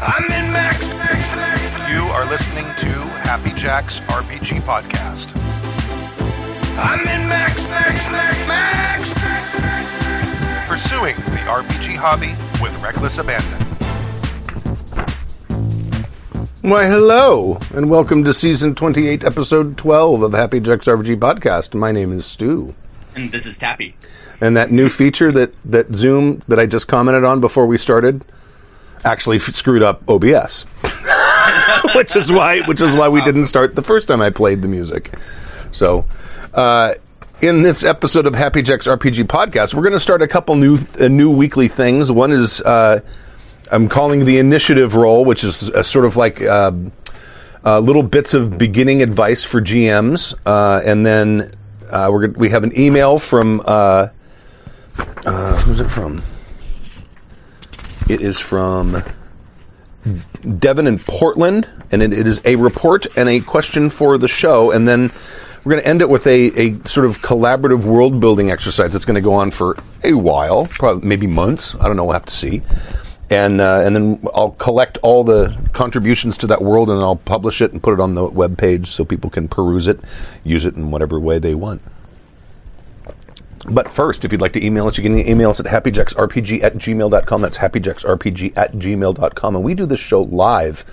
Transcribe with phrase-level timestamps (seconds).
[0.00, 1.90] I'm in Max, Max, Max.
[1.90, 2.88] You are listening to
[3.26, 5.36] Happy Jack's RPG Podcast.
[6.78, 10.68] I'm in Max, Max, Max, Max, Max, Max, Max.
[10.68, 12.30] Pursuing the RPG hobby
[12.62, 13.60] with reckless abandon.
[16.62, 21.74] Why, hello, and welcome to season 28, episode 12 of Happy Jack's RPG podcast.
[21.74, 22.72] My name is Stu.
[23.16, 23.96] And this is Tappy.
[24.40, 28.24] And that new feature that, that Zoom that I just commented on before we started
[29.04, 30.64] actually screwed up OBS.
[31.94, 34.68] which is why which is why we didn't start the first time I played the
[34.68, 35.10] music.
[35.72, 36.06] So,
[36.54, 36.94] uh,
[37.40, 40.78] in this episode of Happy Jack's RPG podcast, we're going to start a couple new
[40.98, 42.10] uh, new weekly things.
[42.10, 43.00] One is uh,
[43.70, 46.92] I'm calling the initiative roll, which is a sort of like um,
[47.64, 51.54] uh, little bits of beginning advice for GMs, uh, and then
[51.90, 54.08] uh, we're we have an email from uh,
[55.24, 56.20] uh, who's it from?
[58.08, 59.02] It is from
[60.58, 64.70] Devin in Portland, and it, it is a report and a question for the show,
[64.70, 65.10] and then
[65.62, 69.04] we're going to end it with a, a sort of collaborative world building exercise that's
[69.04, 71.74] going to go on for a while, probably maybe months.
[71.74, 72.04] I don't know.
[72.04, 72.62] We'll have to see.
[73.28, 77.16] And uh, and then I'll collect all the contributions to that world, and then I'll
[77.16, 80.00] publish it and put it on the web page so people can peruse it,
[80.44, 81.82] use it in whatever way they want.
[83.70, 86.74] But first, if you'd like to email us, you can email us at happyjacksrpg at
[86.74, 87.40] gmail.com.
[87.40, 89.56] That's happyjacksrpg at gmail.com.
[89.56, 90.84] And we do this show live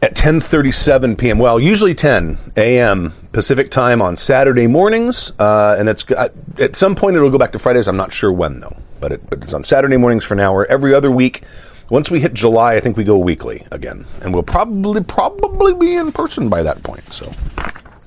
[0.00, 1.38] at 10.37 p.m.
[1.38, 3.14] Well, usually 10 a.m.
[3.32, 5.32] Pacific time on Saturday mornings.
[5.38, 7.86] Uh, and it's uh, at some point it'll go back to Fridays.
[7.86, 8.76] I'm not sure when, though.
[9.00, 10.66] But, it, but it's on Saturday mornings for an hour.
[10.66, 11.42] Every other week,
[11.88, 14.06] once we hit July, I think we go weekly again.
[14.22, 17.02] And we'll probably, probably be in person by that point.
[17.12, 17.30] So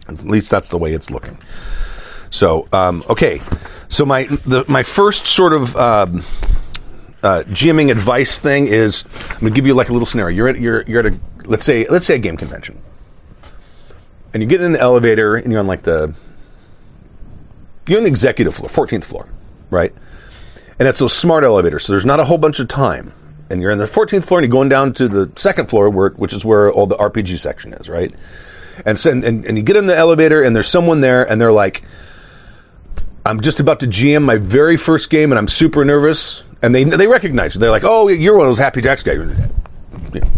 [0.08, 1.38] at least that's the way it's looking.
[2.30, 3.42] So, um, okay.
[3.90, 6.24] So my the, my first sort of um,
[7.24, 10.36] uh, GMing advice thing is I'm to give you like a little scenario.
[10.36, 12.80] You're at you're you're at a let's say let's say a game convention,
[14.34, 16.14] and you get in the elevator and you're on like the
[17.88, 19.30] you're on the executive floor, 14th floor,
[19.70, 19.94] right?
[20.80, 23.14] And it's those smart elevators, so there's not a whole bunch of time.
[23.50, 26.10] And you're in the 14th floor and you're going down to the second floor, where
[26.10, 28.14] which is where all the RPG section is, right?
[28.86, 31.52] And so, and, and you get in the elevator and there's someone there and they're
[31.52, 31.84] like.
[33.26, 36.44] I'm just about to GM my very first game, and I'm super nervous.
[36.62, 37.60] And they they recognize you.
[37.60, 39.20] They're like, "Oh, you're one of those Happy Jacks guys,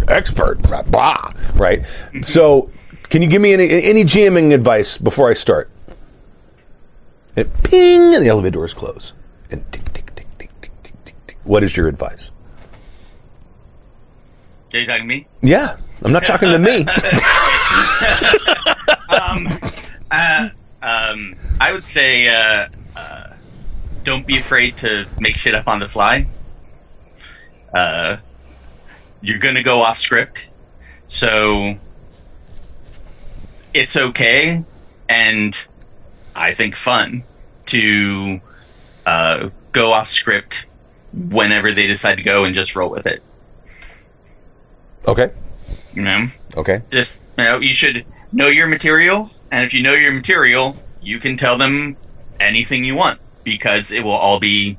[0.08, 1.86] expert, blah, blah." Right.
[2.22, 2.70] So,
[3.10, 5.70] can you give me any any GMing advice before I start?
[7.36, 9.14] And ping, and the elevator doors close.
[9.52, 11.38] And tick, tick, tick, tick, tick, tick, tick, tick.
[11.44, 12.32] What is your advice?
[14.74, 15.28] Are you talking to me?
[15.42, 16.86] Yeah, I'm not talking to me.
[20.10, 20.50] Uh,
[20.88, 23.34] um, I would say uh, uh,
[24.04, 26.28] don't be afraid to make shit up on the fly.
[27.74, 28.18] Uh,
[29.22, 30.50] you're going to go off script.
[31.08, 31.78] So
[33.74, 34.64] it's okay
[35.10, 35.58] and
[36.36, 37.24] I think fun
[37.68, 38.40] to
[39.06, 40.68] uh, go off script
[41.14, 43.22] whenever they decide to go and just roll with it.
[45.06, 45.32] okay.
[45.94, 46.28] You know?
[46.56, 46.82] Okay.
[46.92, 51.20] just you know you should know your material and if you know your material you
[51.20, 51.96] can tell them
[52.40, 54.78] anything you want because it will all be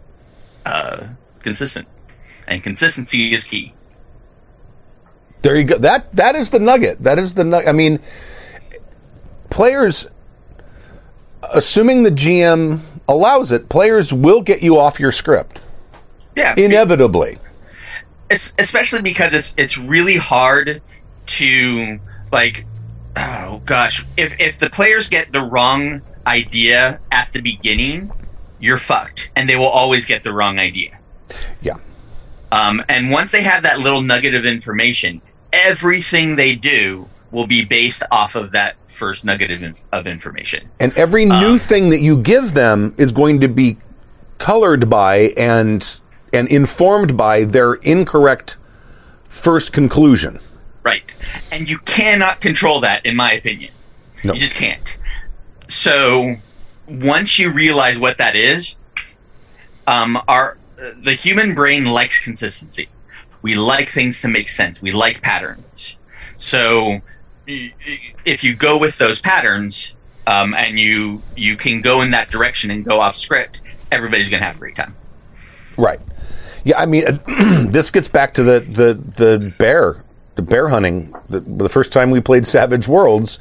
[0.67, 1.05] uh,
[1.43, 1.87] consistent
[2.47, 3.73] and consistency is key
[5.43, 5.79] There you go.
[5.79, 7.03] That that is the nugget.
[7.03, 7.69] That is the nugget.
[7.69, 8.01] I mean,
[9.51, 10.09] players,
[11.55, 15.61] assuming the GM allows it, players will get you off your script
[16.37, 17.39] yeah inevitably.
[18.31, 20.83] es- especially because it's it's really hard
[21.27, 21.99] to
[22.33, 22.67] like
[23.17, 28.11] oh gosh if if the players get the wrong idea at the beginning
[28.61, 30.99] you're fucked and they will always get the wrong idea
[31.63, 31.77] Yeah.
[32.51, 35.21] Um, and once they have that little nugget of information,
[35.53, 40.69] everything they do will be based off of that first nugget of, inf- of information.
[40.81, 43.77] And every new thing that you give them is going to be
[44.39, 46.01] colored by and
[46.33, 48.57] and informed by their incorrect
[49.29, 50.41] first conclusion.
[50.89, 51.15] Right.
[51.53, 53.73] And you cannot control that, in my opinion.
[54.25, 54.33] No.
[54.33, 54.97] You just can't.
[55.69, 56.37] So
[56.89, 58.75] once you realize what that is,
[59.87, 60.57] um, our
[60.97, 62.89] the human brain likes consistency.
[63.43, 64.81] We like things to make sense.
[64.81, 65.99] We like patterns.
[66.39, 67.01] So
[67.47, 69.95] if you go with those patterns,
[70.27, 73.61] um, and you you can go in that direction and go off script,
[73.93, 74.95] everybody's gonna have a great time.
[75.77, 76.01] Right.
[76.65, 77.05] Yeah, I mean,
[77.71, 80.03] this gets back to the the the bear,
[80.43, 81.15] bear hunting.
[81.29, 83.39] The, the first time we played Savage Worlds,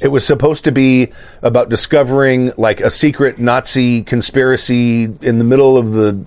[0.00, 5.76] It was supposed to be about discovering like a secret Nazi conspiracy in the middle
[5.78, 6.26] of the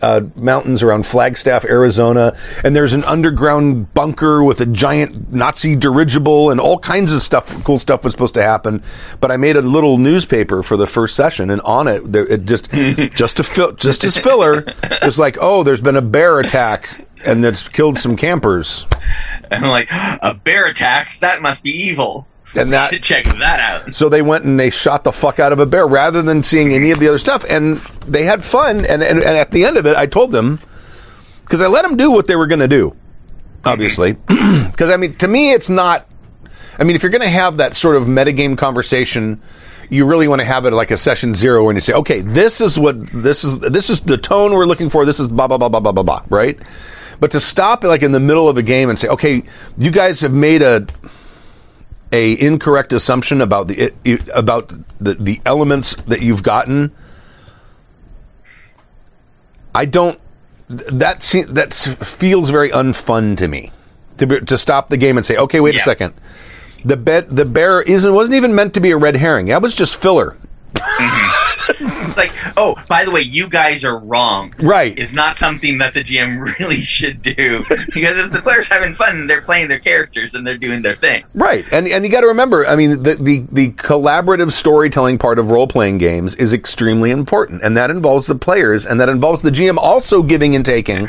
[0.00, 2.34] uh, mountains around Flagstaff, Arizona,
[2.64, 7.62] and there's an underground bunker with a giant Nazi dirigible and all kinds of stuff.
[7.64, 8.82] Cool stuff was supposed to happen,
[9.20, 12.70] but I made a little newspaper for the first session, and on it, it just
[13.14, 16.88] just to fill, just as filler, it was like, oh, there's been a bear attack.
[17.24, 18.86] And it's killed some campers.
[19.50, 21.18] And like, a bear attack?
[21.20, 22.26] That must be evil.
[22.54, 23.94] And that- Should check that out.
[23.94, 26.72] So they went and they shot the fuck out of a bear rather than seeing
[26.72, 27.44] any of the other stuff.
[27.48, 27.76] And
[28.06, 28.84] they had fun.
[28.84, 30.60] And, and, and at the end of it, I told them,
[31.44, 32.96] because I let them do what they were going to do,
[33.64, 34.14] obviously.
[34.14, 34.48] Mm-hmm.
[34.72, 36.08] Because, I mean, to me, it's not.
[36.78, 39.40] I mean, if you're going to have that sort of metagame conversation,
[39.90, 42.62] you really want to have it like a session zero when you say, okay, this
[42.62, 45.04] is what, this is, this is the tone we're looking for.
[45.04, 46.58] This is blah, blah, blah, blah, blah, blah, blah, right?
[47.22, 49.44] But to stop it like in the middle of a game and say, okay,
[49.78, 50.84] you guys have made a,
[52.10, 56.90] a incorrect assumption about the it, it- about the the elements that you've gotten.
[59.72, 60.18] I don't.
[60.68, 63.70] That se- that feels very unfun to me.
[64.18, 65.84] To be, to stop the game and say, okay, wait a Yeah.
[65.84, 66.14] second.
[66.84, 69.46] The bet the bear isn't wasn't even meant to be a red herring.
[69.46, 70.36] That was just filler.
[70.74, 71.31] Mm-hmm.
[72.12, 74.54] It's like, oh, by the way, you guys are wrong.
[74.58, 74.98] Right.
[74.98, 77.64] Is not something that the GM really should do.
[77.94, 81.24] Because if the player's having fun, they're playing their characters and they're doing their thing.
[81.32, 85.38] Right, and and you got to remember, I mean, the, the the collaborative storytelling part
[85.38, 89.42] of role playing games is extremely important, and that involves the players, and that involves
[89.42, 91.08] the GM also giving and taking,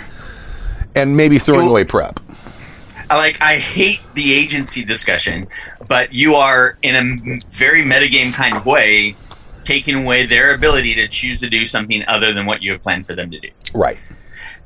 [0.95, 2.19] and maybe throwing Well- away prep.
[3.09, 5.47] I like I hate the agency discussion,
[5.87, 9.15] but you are in a very metagame kind of way
[9.65, 13.05] taking away their ability to choose to do something other than what you have planned
[13.05, 13.49] for them to do.
[13.73, 13.97] Right.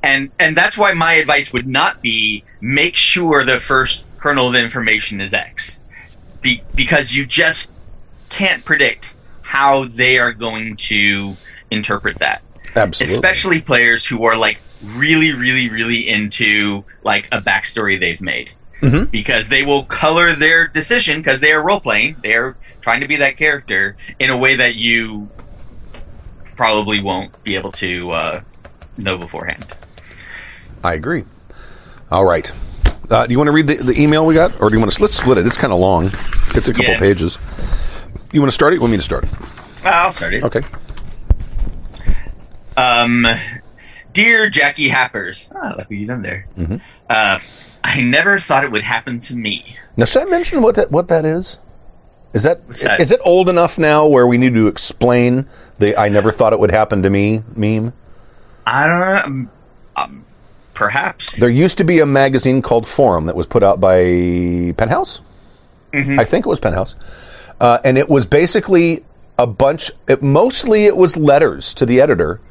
[0.03, 4.55] And and that's why my advice would not be make sure the first kernel of
[4.55, 5.79] information is X.
[6.41, 7.71] Be, because you just
[8.29, 11.35] can't predict how they are going to
[11.71, 12.41] interpret that.
[12.75, 13.15] Absolutely.
[13.15, 18.51] Especially players who are like really, really, really into like a backstory they've made.
[18.81, 19.09] Mhm.
[19.09, 22.17] Because they will color their decision because they are role playing.
[22.21, 25.29] They are trying to be that character in a way that you
[26.55, 28.41] probably won't be able to uh,
[28.97, 29.65] know beforehand.
[30.83, 31.23] I agree.
[32.11, 32.51] All right.
[33.09, 34.91] Uh, do you want to read the, the email we got, or do you want
[34.91, 35.01] to?
[35.01, 35.47] Let's split it.
[35.47, 36.05] It's kind of long.
[36.55, 36.99] It's a couple Yeah.
[36.99, 37.37] pages.
[38.31, 38.75] You want to start it?
[38.75, 39.31] You want me to start it?
[39.85, 40.43] I'll start it.
[40.43, 40.61] Okay.
[42.75, 43.25] Um,
[44.13, 46.47] dear Jackie Happers, ah, look what you done there.
[47.09, 47.39] Uh,
[47.87, 49.77] I never thought it would happen to me.
[49.95, 51.57] Now, should I mention what that what that is?
[52.33, 52.59] Is that
[52.99, 55.47] is it old enough now where we need to explain
[55.79, 57.93] the "I never thought it would happen to me" meme?
[58.65, 59.21] I don't know.
[59.23, 59.51] Um,
[59.95, 60.25] um,
[60.73, 61.37] perhaps.
[61.37, 65.21] There used to be a magazine called Forum that was put out by Penthouse.
[65.93, 66.95] I think it was Penthouse,
[67.61, 69.05] uh, and it was basically
[69.39, 69.89] a bunch.
[70.07, 72.41] It, mostly, it was letters to the editor,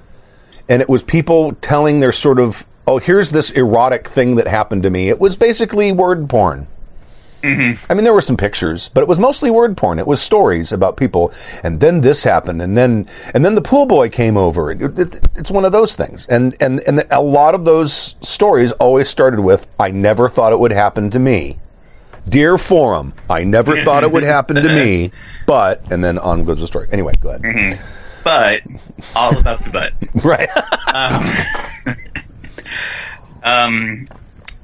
[0.68, 4.82] and it was people telling their sort of, "Oh, here's this erotic thing that happened
[4.84, 6.66] to me." It was basically word porn.
[7.44, 10.00] I mean, there were some pictures, but it was mostly word porn.
[10.00, 13.86] It was stories about people, and then this happened, and then and then the pool
[13.86, 14.72] boy came over.
[14.72, 18.72] It, it, it's one of those things, and and and a lot of those stories
[18.72, 21.58] always started with, "I never thought it would happen to me."
[22.28, 25.12] Dear forum, I never thought it would happen to me,
[25.46, 26.88] but and then on goes the story.
[26.90, 27.78] Anyway, go ahead.
[28.24, 28.62] But
[29.14, 29.92] all about the butt.
[30.24, 30.48] Right.
[30.92, 31.94] Um,
[33.46, 34.08] Um,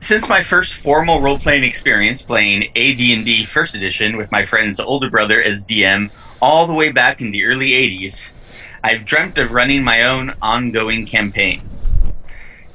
[0.00, 5.08] since my first formal role playing experience playing AD&D First Edition with my friend's older
[5.08, 6.10] brother as DM
[6.40, 8.32] all the way back in the early 80s,
[8.82, 11.62] I've dreamt of running my own ongoing campaign.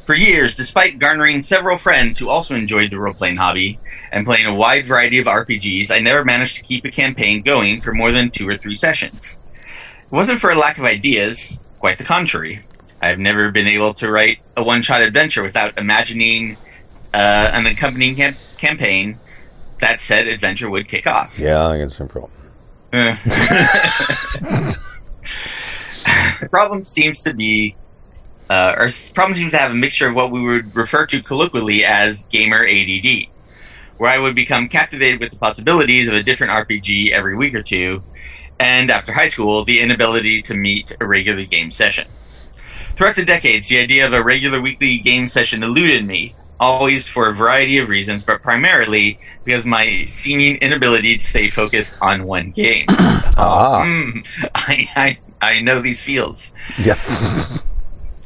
[0.05, 3.77] For years, despite garnering several friends who also enjoyed the role playing hobby
[4.09, 7.81] and playing a wide variety of RPGs, I never managed to keep a campaign going
[7.81, 9.37] for more than two or three sessions.
[10.03, 12.61] It wasn't for a lack of ideas, quite the contrary.
[13.01, 16.57] I've never been able to write a one shot adventure without imagining
[17.13, 19.19] uh, an accompanying cam- campaign
[19.79, 21.37] that said adventure would kick off.
[21.37, 22.31] yeah, I got some problem.
[22.91, 24.77] the
[26.49, 27.75] problem seems to be,
[28.49, 31.83] uh, or problem seems to have a mixture of what we would refer to colloquially
[31.83, 33.27] as gamer ADD,
[33.97, 37.61] where I would become captivated with the possibilities of a different RPG every week or
[37.61, 38.01] two,
[38.59, 42.07] and after high school, the inability to meet a regular game session.
[42.97, 47.29] Throughout the decades, the idea of a regular weekly game session eluded me, always for
[47.29, 52.51] a variety of reasons, but primarily because my seeming inability to stay focused on one
[52.51, 52.85] game.
[53.39, 54.25] Ah, Mm,
[54.55, 56.51] I, I I know these feels.
[56.83, 56.97] yeah.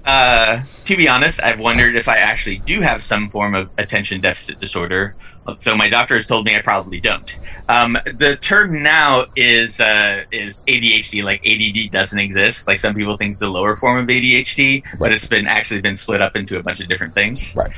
[0.06, 4.22] uh, to be honest, I've wondered if I actually do have some form of attention
[4.22, 5.16] deficit disorder.
[5.64, 7.36] Though my doctor has told me I probably don't.
[7.68, 11.24] Um, the term now is uh, is ADHD.
[11.24, 12.68] Like ADD doesn't exist.
[12.68, 15.12] Like some people think it's a lower form of ADHD, but Right.
[15.12, 17.56] it's been actually been split up into a bunch of different things.
[17.56, 17.72] Right.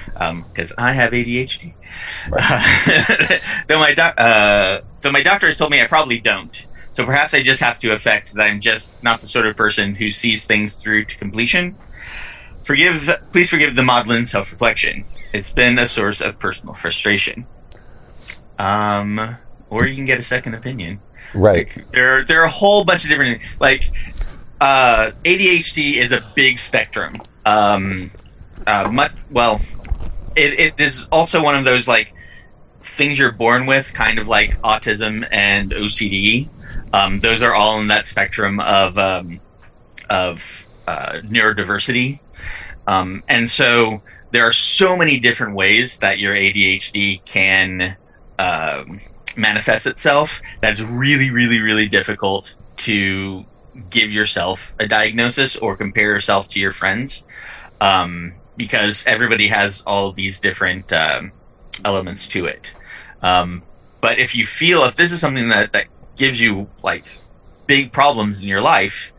[0.53, 1.73] Because I have ADHD.
[3.67, 6.65] so my doc, uh, so my doctor has told me I probably don't.
[6.93, 9.95] So perhaps I just have to affect that I'm just not the sort of person
[9.95, 11.75] who sees things through to completion.
[12.63, 15.03] Forgive, please forgive the maudlin self-reflection.
[15.33, 17.45] It's been a source of personal frustration.
[18.59, 19.37] Um,
[19.69, 21.01] or you can get a second opinion.
[21.33, 21.67] Right.
[21.91, 23.91] There, there are a whole bunch of different like
[24.61, 27.21] uh, ADHD is a big spectrum.
[27.45, 28.11] Um,
[28.65, 29.59] uh, much, well,
[30.35, 32.13] it, it is also one of those like
[32.81, 36.49] things you're born with, kind of like autism and OCD.
[36.93, 39.39] Um, those are all in that spectrum of um,
[40.09, 42.19] of uh, neurodiversity,
[42.87, 47.97] um, and so there are so many different ways that your ADHD can
[48.39, 48.99] um,
[49.37, 50.41] manifest itself.
[50.61, 53.45] That's really, really, really difficult to
[53.89, 57.23] give yourself a diagnosis or compare yourself to your friends
[57.81, 61.31] um, because everybody has all these different um,
[61.83, 62.73] elements to it.
[63.21, 63.63] Um,
[64.01, 67.03] but if you feel if this is something that, that gives you like
[67.67, 69.11] big problems in your life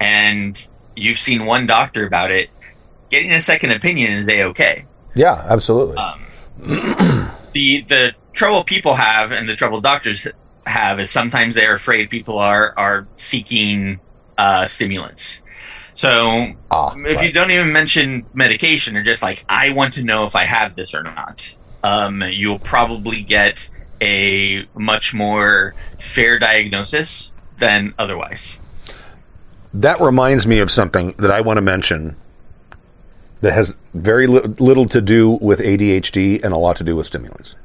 [0.00, 0.66] and
[0.96, 2.50] you've seen one doctor about it,
[3.10, 4.86] getting a second opinion is a okay.
[5.14, 5.96] Yeah, absolutely.
[5.96, 6.24] Um,
[7.52, 10.26] the the trouble people have and the trouble doctors
[10.66, 14.00] have is sometimes they're afraid people are are seeking
[14.38, 15.40] uh, stimulants.
[15.94, 20.24] So Ah, if you don't even mention medication, or just like I want to know
[20.24, 21.48] if I have this or not,
[21.82, 23.68] um, you'll probably get
[24.02, 28.58] a much more fair diagnosis than otherwise.
[29.72, 32.16] That reminds me of something that I want to mention
[33.40, 37.06] that has very li- little to do with ADHD and a lot to do with
[37.06, 37.56] stimulants.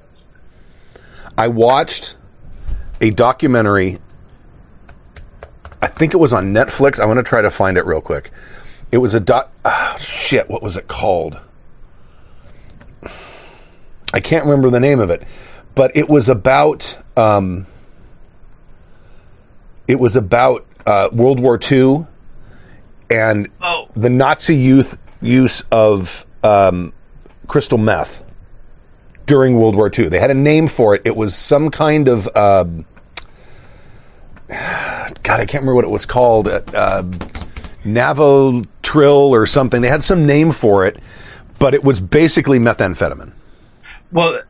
[1.37, 2.15] I watched
[3.01, 3.99] a documentary.
[5.81, 6.99] I think it was on Netflix.
[6.99, 8.31] I want to try to find it real quick.
[8.91, 9.51] It was a doc.
[9.65, 11.39] ah, shit, what was it called?
[14.13, 15.23] I can't remember the name of it,
[15.77, 16.97] but it was about.
[17.15, 17.67] Um,
[19.87, 22.05] it was about uh, World War II
[23.09, 26.91] and Oh, the Nazi youth use of um,
[27.47, 28.21] crystal meth
[29.25, 30.09] during World War II.
[30.09, 31.03] They had a name for it.
[31.05, 32.85] It was some kind of um,
[34.47, 36.49] God, I can't remember what it was called.
[36.49, 37.03] Uh, uh,
[37.83, 39.81] Navotrill or something.
[39.81, 40.99] They had some name for it,
[41.59, 43.31] but it was basically methamphetamine.
[44.11, 44.41] well,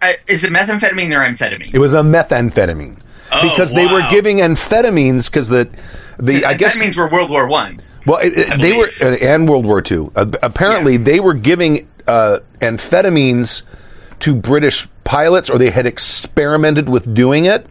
[0.00, 1.74] I, is it methamphetamine or amphetamine?
[1.74, 3.00] It was a methamphetamine
[3.30, 5.68] Oh, because they were giving amphetamines because the
[6.18, 7.80] the I guess means we're World War One.
[8.06, 10.10] Well, it, it- they were, uh, and World War Two.
[10.16, 11.04] Uh, apparently, Yeah.
[11.04, 13.62] they were giving uh, amphetamines
[14.20, 17.66] to British pilots, or they had experimented with doing it,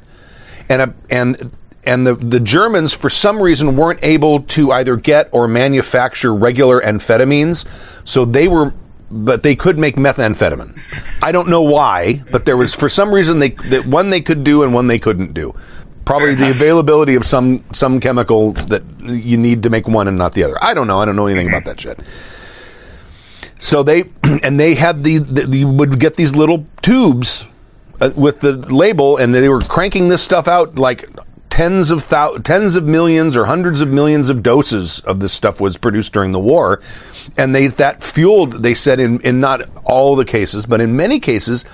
[0.69, 1.51] and uh, and
[1.85, 6.81] and the the Germans, for some reason, weren't able to either get or manufacture regular
[6.81, 7.65] amphetamines,
[8.07, 8.73] so they were.
[9.09, 10.79] But they could make methamphetamine.
[11.21, 14.43] I don't know why, but there was for some reason they that one they could
[14.43, 15.55] do and one they couldn't do.
[16.03, 20.33] Probably the availability of some some chemical that you need to make one and not
[20.33, 20.61] the other.
[20.63, 20.99] I don't know.
[20.99, 21.99] I don't know anything about that shit.
[23.59, 27.45] So they and they had the, the you would get these little tubes
[27.99, 31.09] uh, with the label, and they were cranking this stuff out like
[31.57, 35.59] tens of thou- tens of millions or hundreds of millions of doses of this stuff
[35.59, 36.79] was produced during the war,
[37.35, 38.61] and they that fueled.
[38.61, 41.65] They said in in not all the cases, but in many cases,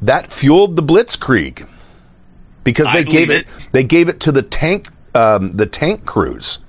[0.00, 1.68] that fueled the Blitzkrieg
[2.62, 3.46] because they gave it, it.
[3.72, 6.60] they gave it to the tank um, the tank crews.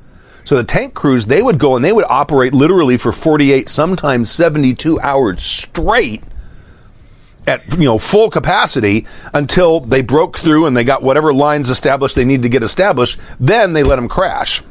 [0.44, 4.32] So the tank crews they would go and they would operate literally for 48 sometimes
[4.32, 6.24] 72 hours straight
[7.48, 12.16] at you know full capacity until they broke through and they got whatever lines established
[12.16, 14.62] they need to get established then they let them crash.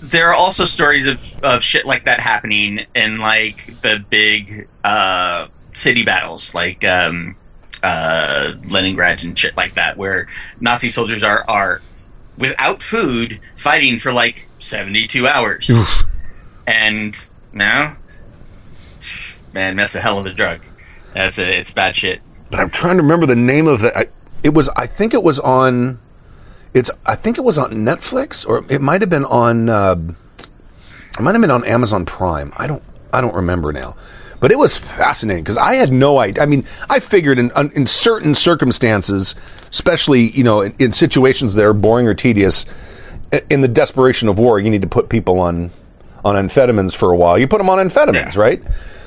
[0.00, 5.48] There are also stories of, of shit like that happening in like the big uh,
[5.72, 7.36] city battles, like um,
[7.82, 10.28] uh, Leningrad and shit like that, where
[10.60, 11.80] Nazi soldiers are are
[12.36, 15.70] without food fighting for like seventy two hours,
[16.66, 17.16] and
[17.52, 17.96] now,
[19.52, 20.60] man, that's a hell of a drug.
[21.14, 22.20] That's it's bad shit.
[22.50, 25.38] but I'm trying to remember the name of it it was I think it was
[25.38, 25.98] on
[26.74, 29.96] it's I think it was on Netflix or it might have been on uh,
[30.38, 32.52] it might have been on Amazon Prime.
[32.56, 33.96] I don't I don't remember now.
[34.40, 36.42] But it was fascinating because I had no idea.
[36.42, 39.36] I mean, I figured in in certain circumstances,
[39.70, 42.64] especially you know in, in situations that are boring or tedious,
[43.50, 45.70] in the desperation of war, you need to put people on
[46.24, 48.40] on amphetamines for a while, you put them on amphetamines, Yeah.
[48.40, 48.62] right?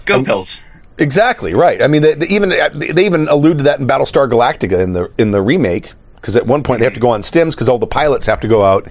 [0.05, 0.61] Go pills.
[0.97, 1.81] Exactly right.
[1.81, 5.11] I mean, they, they even they even allude to that in Battlestar Galactica in the
[5.17, 7.77] in the remake because at one point they have to go on stims because all
[7.77, 8.87] the pilots have to go out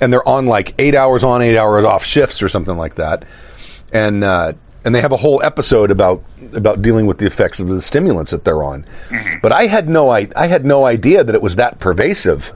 [0.00, 3.24] and they're on like eight hours on, eight hours off shifts or something like that,
[3.92, 4.52] and uh,
[4.84, 6.22] and they have a whole episode about
[6.54, 8.86] about dealing with the effects of the stimulants that they're on.
[9.42, 12.52] But I had no I, I had no idea that it was that pervasive.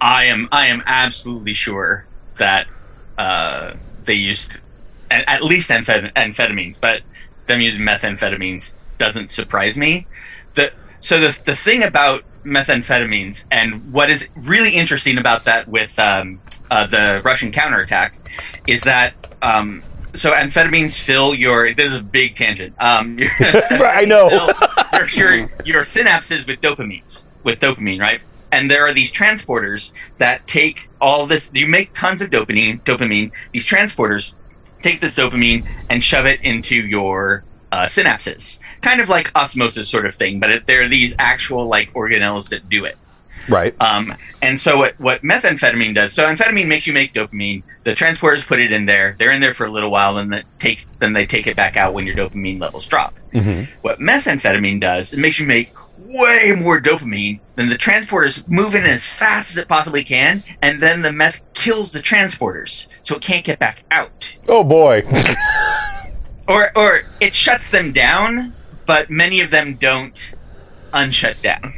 [0.00, 2.66] I am I am absolutely sure that
[3.16, 3.74] uh,
[4.04, 4.60] they used
[5.12, 7.02] at, at least amphet- amphetamines, but
[7.46, 10.06] them using methamphetamines doesn't surprise me.
[10.54, 15.96] The so the the thing about methamphetamines and what is really interesting about that with
[15.98, 16.40] um,
[16.70, 18.18] uh, the Russian counterattack
[18.66, 19.82] is that um,
[20.14, 22.74] so amphetamines fill your this is a big tangent.
[22.80, 24.28] Um, I know.
[24.92, 28.20] your, your your synapses with dopamines with dopamine, right?
[28.50, 31.50] And there are these transporters that take all this.
[31.54, 32.82] You make tons of dopamine.
[32.82, 33.32] Dopamine.
[33.52, 34.34] These transporters
[34.82, 40.06] take this dopamine and shove it into your uh, synapses, kind of like osmosis sort
[40.06, 40.40] of thing.
[40.40, 42.96] But it, there are these actual like organelles that do it.
[43.48, 43.74] Right.
[43.80, 47.62] Um, and so what, what methamphetamine does, so amphetamine makes you make dopamine.
[47.84, 49.16] The transporters put it in there.
[49.18, 51.76] They're in there for a little while, and then takes then they take it back
[51.76, 53.14] out when your dopamine levels drop.
[53.80, 58.84] What methamphetamine does, it makes you make way more dopamine than the transporters move in
[58.84, 63.22] as fast as it possibly can, and then the meth kills the transporters, so it
[63.22, 64.34] can't get back out.
[64.48, 65.02] oh boy.
[66.48, 68.52] Or or it shuts them down,
[68.84, 70.34] but many of them don't
[70.92, 71.72] unshut down.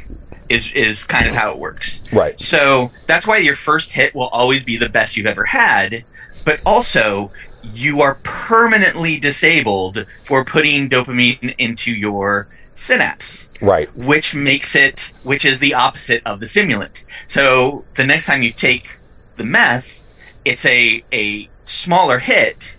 [0.47, 2.01] Is is kind of how it works.
[2.13, 2.39] Right.
[2.39, 6.05] So that's why your first hit will always be the best you've ever had,
[6.43, 7.31] but also
[7.63, 13.95] you are permanently disabled for putting dopamine into your synapse, right.
[13.97, 17.03] which makes it, which is the opposite of the stimulant.
[17.25, 18.99] So the next time you take
[19.37, 20.03] the meth,
[20.43, 22.75] it's a, a smaller hit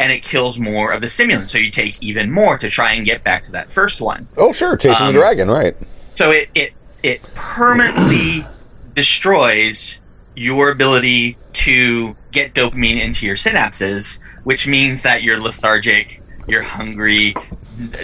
[0.00, 1.48] and it kills more of the stimulant.
[1.48, 4.26] So you take even more to try and get back to that first one.
[4.36, 5.48] Oh sure, chasing Um, the dragon.
[5.48, 5.76] Right.
[6.16, 6.72] So it it
[7.04, 8.46] it permanently
[8.94, 9.98] destroys
[10.34, 17.36] your ability to get dopamine into your synapses, which means that you're lethargic, you're hungry,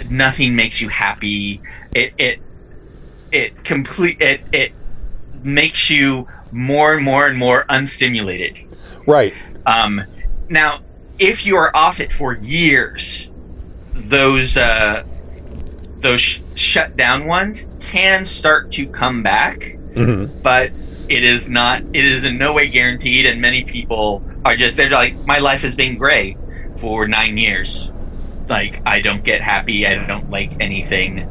[0.07, 1.59] nothing makes you happy.
[1.91, 2.39] It it
[3.31, 4.71] it complete it it
[5.43, 8.67] makes you more and more and more unstimulated.
[9.07, 9.33] Right.
[9.65, 10.03] Um,
[10.47, 10.81] now,
[11.17, 13.29] if you are off it for years,
[13.93, 15.03] those uh,
[16.01, 19.77] those sh- shut down ones can start to come back,
[20.43, 20.71] but
[21.09, 21.81] it is not.
[21.93, 25.61] It is in no way guaranteed, and many people are just they're like, my life
[25.61, 26.37] has been gray
[26.77, 27.91] for nine years.
[28.47, 29.85] Like I don't get happy.
[29.85, 31.21] I don't like anything,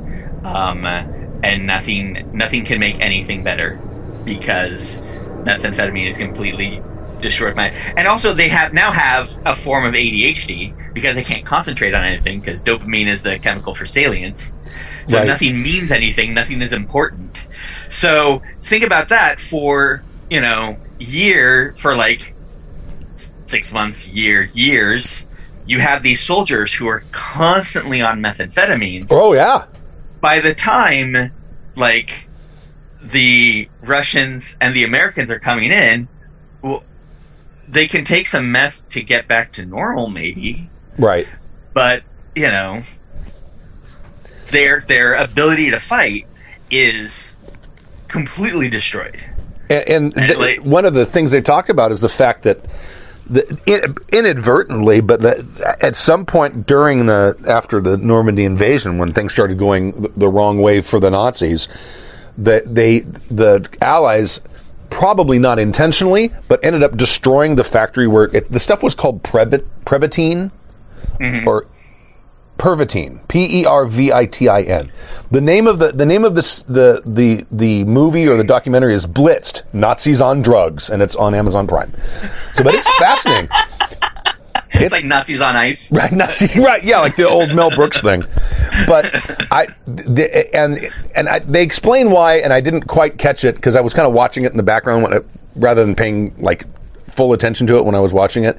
[0.44, 3.78] um, and nothing nothing can make anything better
[4.24, 5.00] because
[5.44, 6.82] methamphetamine is completely
[7.20, 11.44] destroyed my and also they have now have a form of ADHD because they can't
[11.44, 14.52] concentrate on anything because dopamine is the chemical for salience.
[15.06, 15.26] So Right.
[15.26, 17.40] nothing means anything, nothing is important.
[17.88, 22.34] So think about that for, you know, year for like
[23.46, 25.26] six months, year, years.
[25.66, 29.64] You have these soldiers who are constantly on methamphetamines Oh yeah.
[30.20, 31.32] by the time
[31.76, 32.28] like
[33.02, 36.08] the Russians and the Americans are coming in,
[37.70, 41.26] they can take some meth to get back to normal, maybe, Right.
[41.72, 42.02] but
[42.34, 42.82] you know,
[44.50, 46.26] their their ability to fight
[46.70, 47.34] is
[48.08, 49.22] completely destroyed.
[49.68, 52.64] And, and And, like- one of the things they talk about is the fact that
[53.28, 55.38] the, in, inadvertently, but that
[55.80, 60.28] at some point during the after the Normandy invasion, when things started going the, the
[60.28, 61.68] wrong way for the Nazis,
[62.36, 64.40] that they the Allies
[64.90, 69.22] probably not intentionally, but ended up destroying the factory where it, the stuff was called
[69.22, 70.50] Previt, Previtine
[71.18, 71.48] mm-hmm.
[71.48, 71.66] or
[72.58, 74.92] Pervitine, P E R V I T I N.
[75.30, 78.92] The name of the the name of this the the the movie or the documentary
[78.92, 81.90] is Blitzed: Nazis on Drugs, and it's on Amazon Prime.
[82.52, 83.48] So, but it's fascinating.
[84.82, 85.90] It's like Nazis on ice.
[86.00, 88.22] Right, Nazi, right, yeah, like the old Mel Brooks thing.
[88.86, 89.06] But
[89.52, 93.76] I, the, and and I, they explain why, and I didn't quite catch it because
[93.76, 95.24] I was kind of watching it in the background
[95.56, 96.66] rather than paying like
[97.10, 98.58] full attention to it when I was watching it.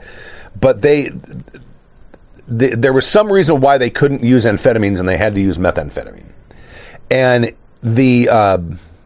[0.60, 1.10] But they,
[2.47, 5.57] the, there was some reason why they couldn't use amphetamines and they had to use
[5.57, 6.25] methamphetamine.
[7.10, 8.57] And the, uh,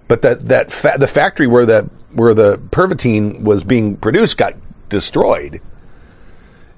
[0.08, 4.56] but that that fa- the factory where the where the pervitine was being produced got
[4.90, 5.62] destroyed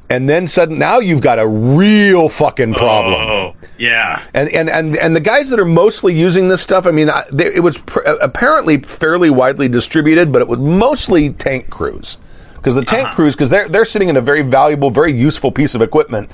[0.10, 3.14] and then sudden now you've got a real fucking problem.
[3.16, 4.24] Oh, yeah.
[4.34, 7.24] And, and and and the guys that are mostly using this stuff, I mean, I,
[7.32, 12.18] they, it was pr- apparently fairly widely distributed, but it was mostly tank crews
[12.56, 13.16] because the tank Uh-huh.
[13.16, 16.30] crews because they're they're sitting in a very valuable, very useful piece of equipment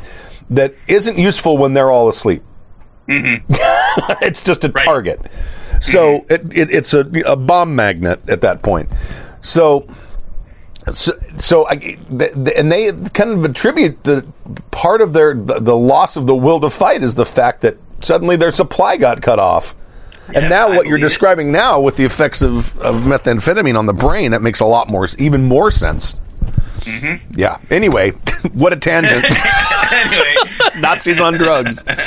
[0.49, 2.43] that isn't useful when they're all asleep.
[3.09, 4.85] it's just a Right.
[4.85, 5.19] target.
[5.81, 8.89] So it, it, it's a, a bomb magnet at that point.
[9.41, 9.87] So.
[10.91, 14.25] So, so I, th- th- and they kind of attribute the
[14.71, 17.77] part of their the, the loss of the will to fight is the fact that
[18.01, 19.75] suddenly their supply got cut off.
[20.33, 21.07] And now I what you're believe it.
[21.07, 24.89] describing now with the effects of, of methamphetamine on the brain, that makes a lot
[24.89, 26.19] more, even more sense.
[26.81, 27.39] Mm-hmm.
[27.39, 27.59] Yeah.
[27.69, 28.11] Anyway,
[28.53, 29.23] what a tangent.
[29.91, 30.35] anyway,
[30.79, 31.83] Nazis on drugs.
[31.83, 31.97] but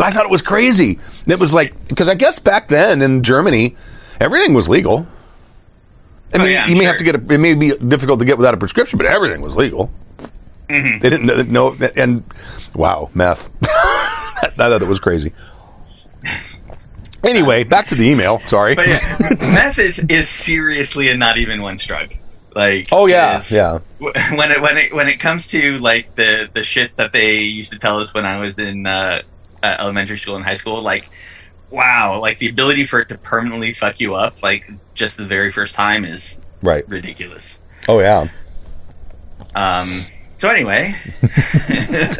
[0.00, 0.98] I thought it was crazy.
[1.26, 3.76] It was like, because I guess back then in Germany,
[4.20, 5.06] everything was legal.
[6.34, 6.88] I mean, Oh, yeah, I'm you may sure.
[6.92, 9.40] have to get a, it may be difficult to get without a prescription, but everything
[9.42, 9.90] was legal.
[10.68, 11.00] Mm-hmm.
[11.00, 12.24] They didn't know, and
[12.74, 13.50] wow, meth.
[13.62, 15.32] I thought that was crazy.
[17.24, 18.40] Anyway, back to the email.
[18.46, 18.74] Sorry.
[18.74, 22.14] but yeah, meth is is seriously a not even one drug.
[22.54, 23.78] Like, Oh, yeah, is- yeah.
[23.98, 27.70] When it when it when it comes to like the the shit that they used
[27.72, 29.22] to tell us when I was in uh,
[29.62, 31.08] uh, elementary school and high school, like.
[31.72, 35.50] Wow, like the ability for it to permanently fuck you up, like just the very
[35.50, 36.86] first time, is Right.
[36.86, 37.58] ridiculous.
[37.88, 38.28] Oh yeah.
[39.54, 40.04] Um,
[40.36, 40.94] so anyway,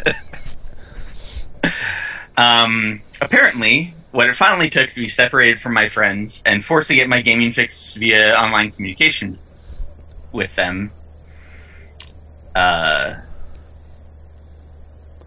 [2.35, 6.95] um, apparently, what it finally took to be separated from my friends and forced to
[6.95, 9.37] get my gaming fix via online communication
[10.31, 10.91] with them,
[12.55, 13.19] uh,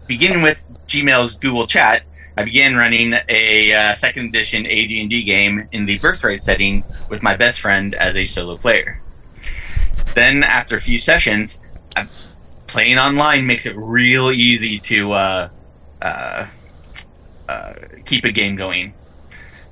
[0.05, 2.03] beginning with Gmail's Google Chat,
[2.37, 7.35] I began running a uh, second edition AD&D game in the birthright setting with my
[7.35, 9.01] best friend as a solo player.
[10.13, 11.59] Then, after a few sessions,
[11.95, 12.07] I
[12.67, 15.49] playing online makes it real easy to uh,
[16.01, 16.47] uh,
[17.49, 17.73] uh,
[18.05, 18.93] keep a game going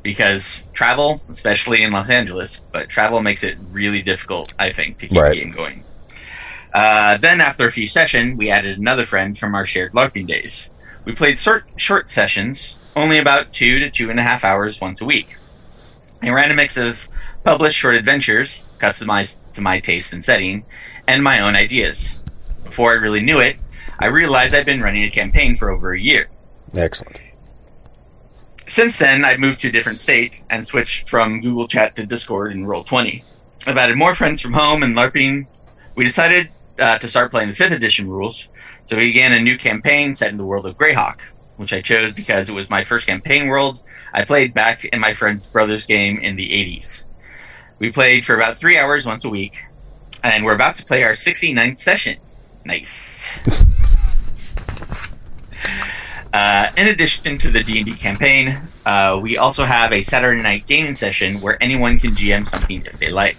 [0.02, 5.08] because travel, especially in Los Angeles, but travel makes it really difficult, I think, to
[5.08, 5.38] keep Right.
[5.38, 5.84] a game going.
[6.74, 10.70] Uh, then, after a few sessions, we added another friend from our shared LARPing days.
[11.06, 15.02] We played short, short sessions, only about two to two and a half hours once
[15.02, 15.38] a week.
[16.22, 17.08] I ran a mix of
[17.44, 20.66] published short adventures, customized to my taste and setting,
[21.08, 22.24] and my own ideas.
[22.64, 23.58] Before I really knew it,
[24.00, 26.28] I realized I'd been running a campaign for over a year.
[26.74, 27.22] Excellent.
[28.68, 32.52] Since then, I've moved to a different state and switched from Google Chat to Discord
[32.52, 33.24] and Roll20.
[33.68, 35.48] I've added more friends from home and LARPing.
[35.94, 38.50] We decided uh, to start playing the 5th edition rules,
[38.86, 41.22] so we began a new campaign set in the world of Greyhawk,
[41.58, 43.82] which I chose because it was my first campaign world
[44.14, 47.04] I played back in my friend's brother's game in the 80s.
[47.80, 49.66] We played for about three hours once a week,
[50.24, 52.18] and we're about to play our 69th session.
[52.64, 53.30] Nice.
[56.34, 60.94] Uh, in addition to the D&D campaign, uh, we also have a Saturday night gaming
[60.94, 63.38] session where anyone can GM something if they like.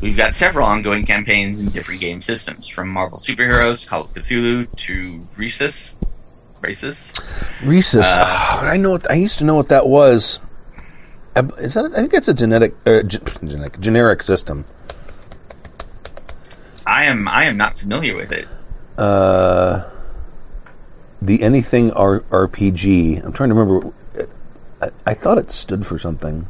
[0.00, 4.68] We've got several ongoing campaigns in different game systems, from Marvel superheroes, Call of Cthulhu,
[4.76, 5.92] to Risus.
[6.62, 7.10] Risus?
[7.60, 8.02] Risus.
[8.04, 8.90] Uh, Ah, I know.
[8.92, 10.40] What, I used to know what that was.
[11.58, 11.86] Is that?
[11.92, 14.64] I think it's a genetic, uh, ge- genetic, generic system.
[16.86, 18.46] I am I am not familiar with it.
[18.96, 19.90] Uh,
[21.20, 23.24] the anything R- RPG.
[23.24, 23.92] I'm trying to remember.
[24.80, 26.48] I, I thought it stood for something.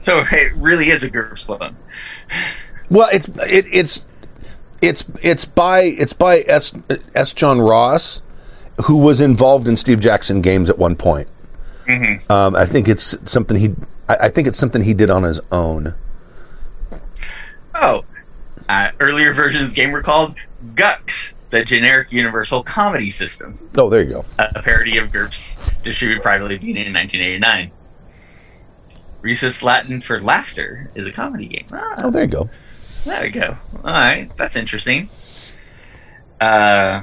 [0.00, 1.76] So it really is a GURPS clone.
[2.88, 4.04] Well, it's it, it's
[4.82, 6.74] it's it's by it's by S
[7.14, 8.22] S John Ross,
[8.84, 11.28] who was involved in Steve Jackson games at one point.
[12.30, 13.74] Um, I think it's something he.
[14.08, 15.94] I, I think it's something he did on his own.
[17.74, 18.04] Oh,
[18.68, 20.34] uh, earlier versions of the game were called
[20.74, 23.58] GUCS, the generic universal comedy system.
[23.76, 24.24] Oh, there you go.
[24.38, 27.70] a a parody of GURPS, distributed privately beginning in 1989.
[29.22, 31.66] Risus Latin for laughter is a comedy game.
[31.72, 32.48] Ah, Oh, there you go.
[33.04, 33.56] there we go.
[33.76, 35.08] All right, that's interesting.
[36.40, 37.02] Uh,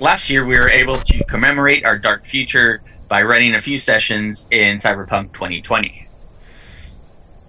[0.00, 4.46] last year, we were able to commemorate our dark future by running a few sessions
[4.50, 6.08] in Cyberpunk 2020.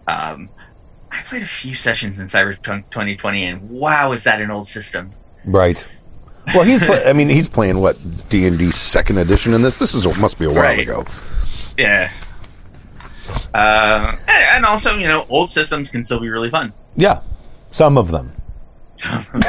[0.07, 0.49] Um,
[1.11, 5.11] I played a few sessions in Cyberpunk 2020, and wow, is that an old system?
[5.45, 5.87] Right.
[6.55, 6.83] Well, he's.
[6.83, 7.97] Play, I mean, he's playing what
[8.29, 9.77] D and D second edition in this.
[9.79, 10.79] This is must be a while Right.
[10.79, 11.05] ago.
[11.77, 12.11] Yeah.
[13.53, 16.73] Uh, and, and also, you know, old systems can still be really fun.
[16.95, 17.21] Yeah,
[17.71, 18.31] some of them.
[18.99, 19.43] Some of them,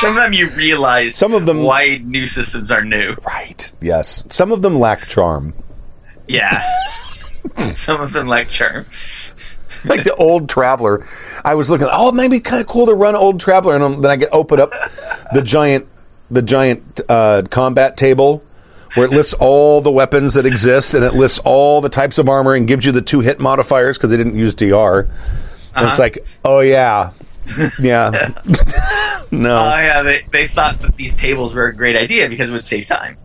[0.00, 3.08] some of them you realize Some of them- why new systems are new.
[3.26, 3.70] Right.
[3.82, 4.24] Yes.
[4.30, 5.52] Some of them lack charm.
[6.26, 6.66] Yeah.
[7.76, 8.86] some of them lack charm.
[9.84, 11.06] like the old Traveller.
[11.44, 11.86] I was looking.
[11.90, 14.30] Oh, it might be kind of cool to run old Traveller, and then I get
[14.32, 14.72] open up
[15.34, 15.86] the giant,
[16.30, 18.42] the giant uh, combat table
[18.94, 22.28] where it lists all the weapons that exist and it lists all the types of
[22.28, 25.08] armor and gives you the two hit modifiers because they didn't use DR.
[25.76, 26.02] And it's uh-huh.
[26.02, 27.12] like, oh yeah,
[27.78, 28.32] Yeah.
[29.30, 29.56] no.
[29.56, 32.66] Oh yeah, they, they thought that these tables were a great idea because it would
[32.66, 33.16] save time.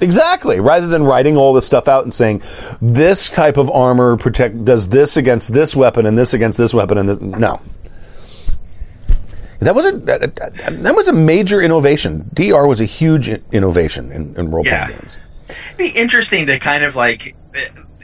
[0.00, 0.60] Exactly.
[0.60, 2.42] Rather than writing all this stuff out and saying
[2.82, 6.98] this type of armor protect does this against this weapon and this against this weapon
[6.98, 7.60] and th- no.
[9.60, 12.30] That was a that, was a major innovation.
[12.34, 14.90] DR was a huge innovation in, in role playing Yeah.
[14.90, 15.18] games.
[15.48, 17.34] It'd be interesting to kind of like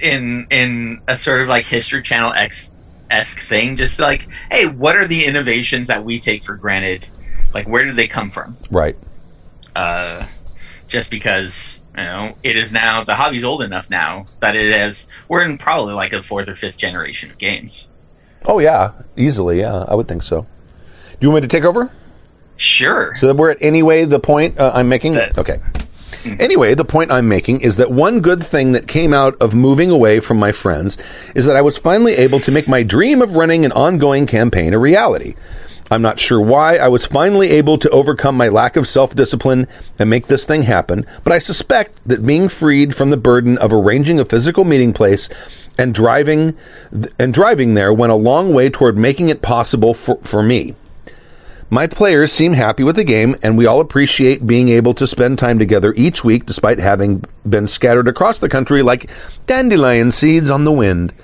[0.01, 2.71] in in a sort of like History Channel X
[3.11, 7.07] esque thing, just like, hey, what are the innovations that we take for granted?
[7.53, 8.57] Like, where did they come from?
[8.71, 8.97] Right.
[9.77, 10.27] uh,
[10.88, 15.07] just because you know it is now the hobby's old enough now that it has
[15.29, 17.88] we're in probably like a fourth or fifth generation of games.
[18.47, 19.61] Oh yeah, easily.
[19.61, 20.47] Yeah, I would think so.
[21.23, 21.89] Do you want me to take over?
[22.57, 23.15] Sure.
[23.15, 25.13] So we're at anyway the point uh, I'm making.
[25.13, 25.61] That- Okay.
[26.25, 29.89] Anyway, the point I'm making is that one good thing that came out of moving
[29.89, 30.99] away from my friends
[31.37, 34.75] is that I was finally able to make my dream of running an ongoing campaign
[34.75, 35.37] a reality.
[35.93, 39.69] I'm not sure why I was finally able to overcome my lack of self discipline
[40.01, 43.73] and make this thing happen, but I suspect that being freed from the burden of
[43.73, 45.29] arranging a physical meeting place
[45.79, 46.57] and driving
[47.17, 50.75] and driving there went a long way toward making it possible for, for me.
[51.73, 55.39] My players seem happy with the game, and we all appreciate being able to spend
[55.39, 59.11] time together each week despite having been scattered across the country like
[59.47, 61.15] dandelion seeds on the wind.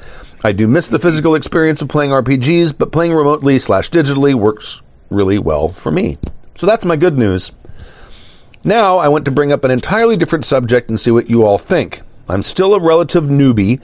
[0.43, 4.81] I do miss the physical experience of playing RPGs, but playing remotely slash digitally works
[5.11, 6.17] really well for me.
[6.55, 7.53] So that's my good news.
[8.65, 11.59] Now I want to bring up an entirely different subject and see what you all
[11.59, 12.01] think.
[12.27, 13.83] I'm still a relative newbie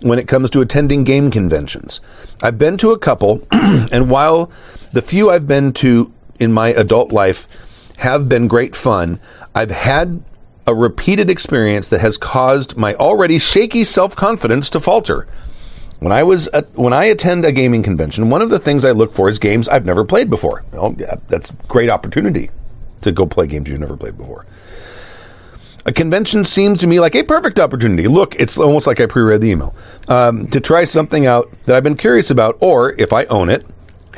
[0.00, 2.00] when it comes to attending game conventions.
[2.42, 4.50] I've been to a couple, and while
[4.92, 7.46] the few I've been to in my adult life
[7.98, 9.20] have been great fun,
[9.54, 10.22] I've had
[10.66, 15.26] a repeated experience that has caused my already shaky self confidence to falter.
[15.98, 18.92] When I was at, when I attend a gaming convention, one of the things I
[18.92, 20.64] look for is games I've never played before.
[20.72, 20.94] Well,
[21.28, 22.50] that's a great opportunity
[23.00, 24.46] to go play games you've never played before.
[25.86, 28.06] A convention seems to me like a perfect opportunity.
[28.06, 29.74] Look, it's almost like I pre-read the email
[30.06, 33.66] um, to try something out that I've been curious about, or if I own it,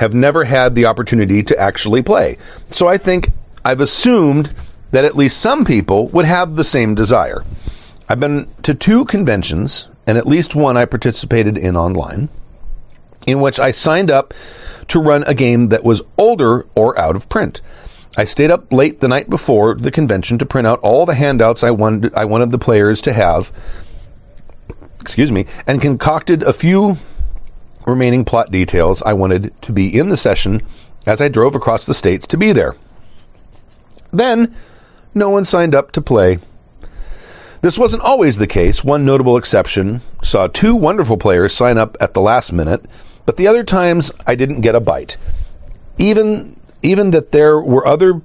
[0.01, 2.39] have never had the opportunity to actually play.
[2.71, 3.33] So I think
[3.63, 4.55] I've assumed
[4.93, 7.45] that at least some people would have the same desire.
[8.09, 12.31] I've been to two conventions, and at least one I participated in online,
[13.27, 14.33] in which I signed up
[14.89, 17.61] to run a game that was older or out of print.
[18.17, 21.63] I stayed up late the night before the convention to print out all the handouts
[21.63, 23.53] I wanted I wanted the players to have.
[24.99, 26.97] Excuse me, and concocted a few
[27.91, 30.63] remaining plot details I wanted to be in the session
[31.07, 32.77] as I drove across the states to be there.
[34.13, 34.55] Then,
[35.15, 36.39] no one signed up to play.
[37.63, 38.83] This wasn't always the case.
[38.83, 42.85] One notable exception saw two wonderful players sign up at the last minute,
[43.27, 45.17] but the other times I didn't get a bite.
[45.99, 48.23] Even even that there were other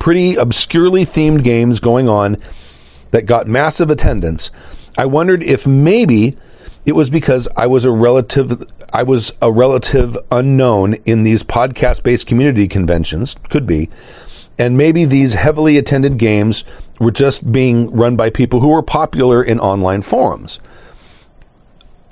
[0.00, 2.36] pretty obscurely themed games going on
[3.12, 4.50] that got massive attendance,
[4.98, 6.36] I wondered if maybe
[6.86, 12.02] it was because I was a relative I was a relative unknown in these podcast
[12.02, 13.90] based community conventions, could be.
[14.58, 16.64] And maybe these heavily attended games
[17.00, 20.60] were just being run by people who were popular in online forums.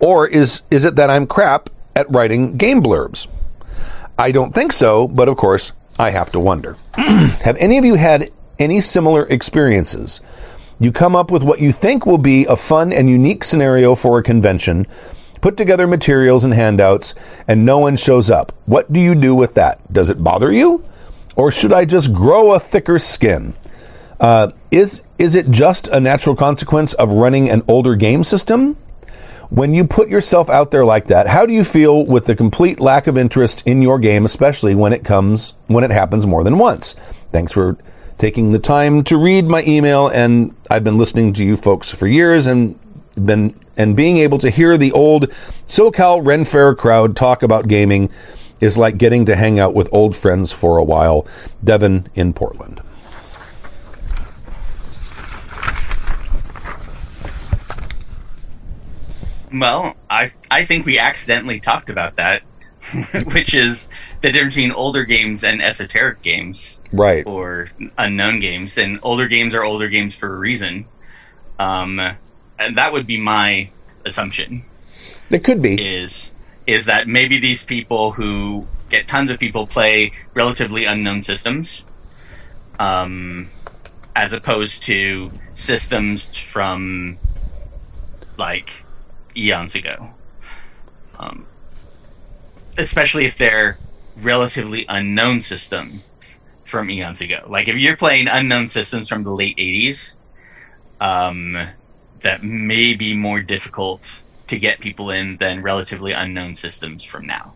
[0.01, 3.29] Or is is it that I'm crap at writing game blurbs?
[4.19, 6.77] I don't think so, but of course, I have to wonder.
[6.97, 10.21] have any of you had any similar experiences?
[10.83, 14.19] You come up with what you think will be a fun and unique scenario for
[14.19, 14.89] a convention,
[15.41, 17.15] put together materials and handouts,
[17.47, 18.51] and no one shows up.
[18.67, 19.93] What do you do with that?
[19.93, 20.85] Does it bother you?
[21.37, 23.55] Or should I just grow a thicker skin?
[24.19, 28.77] Uh, is is it just a natural consequence of running an older game system?
[29.51, 32.81] When you put yourself out there like that, how do you feel with the complete
[32.81, 36.59] lack of interest in your game, especially when it comes when it happens more than
[36.59, 36.97] once?
[37.31, 37.79] Thanks for
[38.19, 42.07] taking the time to read my email, and I've been listening to you folks for
[42.07, 42.79] years, and
[43.15, 45.31] been and being able to hear the old
[45.67, 48.11] SoCal Ren Fair crowd talk about gaming
[48.61, 51.27] is like getting to hang out with old friends for a while.
[51.65, 52.81] Devin in Portland.
[59.53, 62.43] Well, I I think we accidentally talked about that,
[63.33, 63.89] which is
[64.21, 67.27] the difference between older games and esoteric games Right.
[67.27, 68.77] or unknown games.
[68.79, 70.87] And older games are older games for a reason.
[71.59, 72.01] Um,
[72.59, 73.71] and that would be my
[74.05, 74.65] assumption.
[75.31, 75.75] It could be.
[75.83, 76.31] is
[76.67, 81.83] is that maybe these people who get tons of people play relatively unknown systems,
[82.79, 83.49] um,
[84.15, 87.19] as opposed to systems from
[88.39, 88.71] like
[89.37, 90.11] eons ago.
[91.19, 91.47] Um,
[92.77, 93.79] especially if they're
[94.17, 96.03] relatively unknown systems
[96.65, 97.45] from eons ago.
[97.47, 100.15] Like if you're playing unknown systems from the late '80s,
[101.01, 101.69] um,
[102.21, 107.55] that may be more difficult to get people in than relatively unknown systems from now.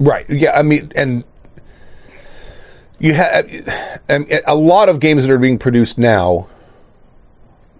[0.00, 0.28] Right.
[0.28, 0.58] Yeah.
[0.58, 1.24] I mean, and
[2.98, 3.46] you have
[4.08, 6.48] a lot of games that are being produced now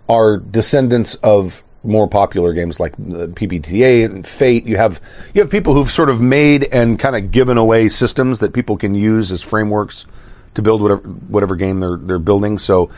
[0.09, 4.66] are descendants of more popular games like the PBTA and Fate.
[4.66, 5.01] You have
[5.35, 8.77] you have people who've sort of made and kind of given away systems that people
[8.77, 10.07] can use as frameworks
[10.55, 12.59] to build whatever whatever game they're they're building.
[12.59, 12.90] So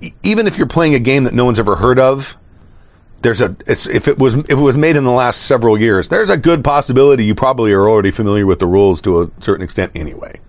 [0.00, 2.36] e- even if you're playing a game that no one's ever heard of,
[3.22, 6.08] there's a it's if it was if it was made in the last several years,
[6.08, 9.62] there's a good possibility you probably are already familiar with the rules to a certain
[9.62, 10.40] extent anyway.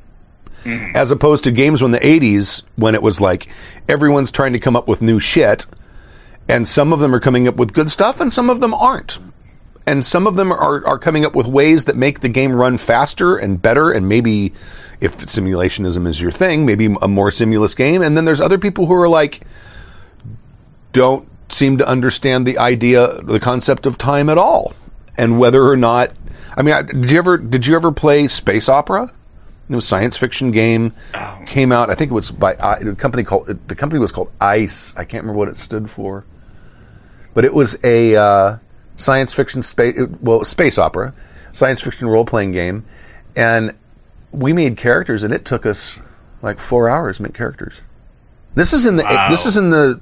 [0.63, 0.95] Mm-hmm.
[0.95, 3.47] As opposed to games when the 80s when it was like
[3.87, 5.65] everyone's trying to come up with new shit
[6.49, 9.19] and some of them are coming up with good stuff and some of them aren't.
[9.85, 12.77] And some of them are, are coming up with ways that make the game run
[12.77, 14.53] faster and better and maybe
[14.99, 18.01] if simulationism is your thing, maybe a more simulous game.
[18.01, 19.45] And then there's other people who are like
[20.91, 24.73] don't seem to understand the idea, the concept of time at all,
[25.17, 26.11] and whether or not.
[26.55, 29.11] I mean, did you ever did you ever play space opera?
[29.69, 30.93] It was a science fiction game.
[31.45, 34.31] Came out, I think it was by uh, a company called the company was called
[34.41, 34.93] ICE.
[34.97, 36.25] I can't remember what it stood for,
[37.33, 38.57] but it was a uh,
[38.97, 41.13] science fiction space well space opera,
[41.53, 42.85] science fiction role playing game,
[43.35, 43.73] and
[44.31, 45.99] we made characters, and it took us
[46.41, 47.81] like four hours to make characters.
[48.55, 49.29] This is in the Wow.
[49.29, 49.99] this is in the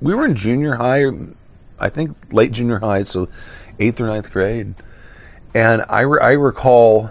[0.00, 1.04] we were in junior high,
[1.80, 3.28] I think late junior high, so
[3.78, 4.74] eighth or ninth grade,
[5.54, 7.10] and I re- I recall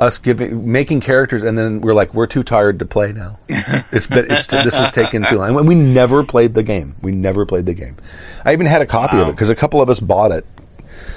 [0.00, 3.38] us giving making characters, and then we're like, we're too tired to play now.
[3.48, 5.56] it's been it's this has taken too long.
[5.56, 6.96] And we never played the game.
[7.02, 7.96] We never played the game.
[8.44, 10.46] I even had a copy of it because a couple of us bought it,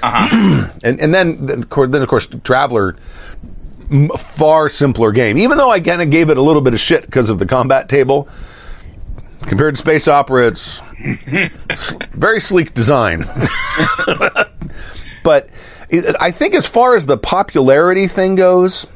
[0.02, 0.70] Uh-huh.
[0.84, 2.96] and and then then of course, then of course Traveller.
[3.90, 6.80] m- Far simpler game, even though I kind of gave it a little bit of
[6.80, 8.28] shit because of the combat table.
[9.42, 10.80] Compared to Space Opera, it's
[12.12, 13.24] very sleek design.
[15.22, 15.48] but
[15.90, 18.86] I think as far as the popularity thing goes,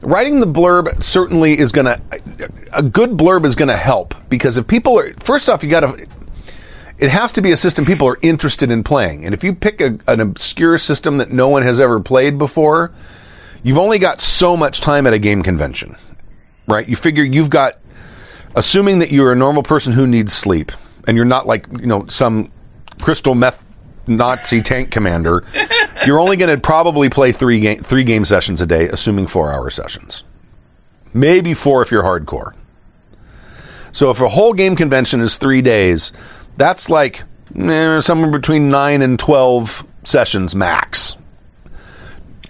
[0.00, 2.00] writing the blurb certainly is going to
[2.72, 5.80] a good blurb is going to help because if people are first off you got
[5.80, 6.06] to
[6.98, 9.24] it has to be a system people are interested in playing.
[9.24, 12.92] And if you pick a, an obscure system that no one has ever played before
[13.62, 15.96] you've only got so much time at a game convention
[16.66, 16.88] right?
[16.88, 17.78] You figure you've got
[18.54, 20.72] assuming that you're a normal person who needs sleep
[21.06, 22.50] and you're not like you know some
[23.00, 23.64] crystal meth
[24.06, 25.44] Nazi tank commander,
[26.06, 29.52] you're only going to probably play three game three game sessions a day, assuming four
[29.52, 30.24] hour sessions,
[31.14, 32.54] maybe four if you're hardcore.
[33.92, 36.12] So if a whole game convention is three days,
[36.56, 37.22] that's like
[37.56, 41.16] eh, somewhere between nine and twelve sessions max.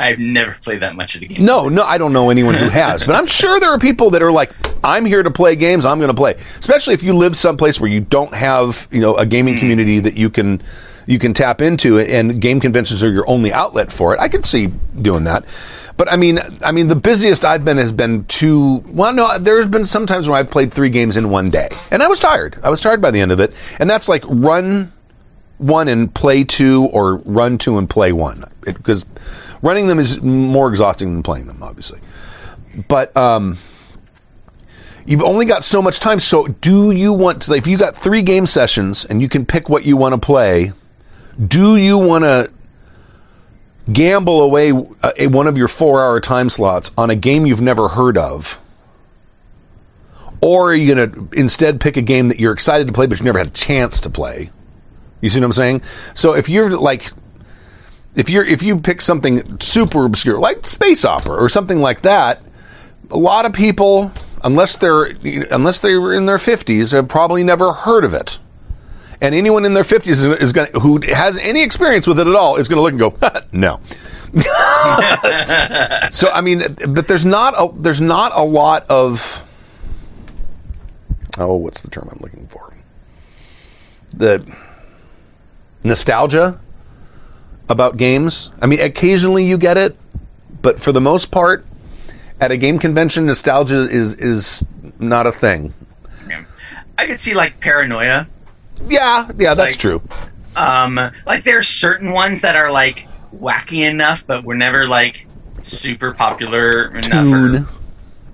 [0.00, 1.44] I've never played that much of a game.
[1.44, 4.22] No, no, I don't know anyone who has, but I'm sure there are people that
[4.22, 4.50] are like,
[4.82, 5.86] I'm here to play games.
[5.86, 9.14] I'm going to play, especially if you live someplace where you don't have, you know,
[9.16, 10.62] a gaming community that you can
[11.06, 14.20] you can tap into, it, and game conventions are your only outlet for it.
[14.20, 15.44] I could see doing that,
[15.96, 18.78] but I mean, I mean, the busiest I've been has been two.
[18.86, 21.68] Well, no, there have been some times where I've played three games in one day,
[21.90, 22.58] and I was tired.
[22.62, 24.92] I was tired by the end of it, and that's like run
[25.62, 29.06] one and play two or run two and play one because
[29.62, 32.00] running them is more exhausting than playing them obviously
[32.88, 33.56] but um
[35.06, 38.22] you've only got so much time so do you want to if you got three
[38.22, 40.72] game sessions and you can pick what you want to play
[41.46, 42.50] do you want to
[43.92, 47.60] gamble away a, a- one of your four hour time slots on a game you've
[47.60, 48.60] never heard of
[50.40, 53.18] or are you going to instead pick a game that you're excited to play but
[53.18, 54.50] you never had a chance to play
[55.22, 55.82] you see what I'm saying?
[56.14, 57.12] So if you're like,
[58.14, 62.42] if you're if you pick something super obscure like space opera or something like that,
[63.08, 67.72] a lot of people, unless they're unless they were in their 50s, have probably never
[67.72, 68.38] heard of it.
[69.22, 72.34] And anyone in their 50s is, is going who has any experience with it at
[72.34, 73.80] all is going to look and go, no.
[76.10, 79.44] so I mean, but there's not a there's not a lot of
[81.38, 82.74] oh, what's the term I'm looking for?
[84.10, 84.44] The
[85.84, 86.60] nostalgia
[87.68, 88.50] about games.
[88.60, 89.96] I mean, occasionally you get it,
[90.62, 91.64] but for the most part,
[92.40, 94.64] at a game convention, nostalgia is is
[94.98, 95.74] not a thing.
[96.98, 98.26] I could see like paranoia.
[98.88, 100.02] Yeah, yeah, that's Like- true.
[100.54, 105.26] Um, like there are certain ones that are like wacky enough, but were never like
[105.62, 107.04] super popular enough.
[107.24, 107.56] Toon.
[107.56, 107.66] Or,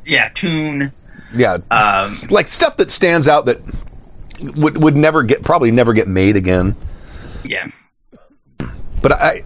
[0.05, 0.93] yeah, toon.
[1.35, 3.61] Yeah, Um, like stuff that stands out that
[4.57, 6.75] would would never get probably never get made again.
[7.45, 7.69] yeah.
[9.01, 9.45] But I,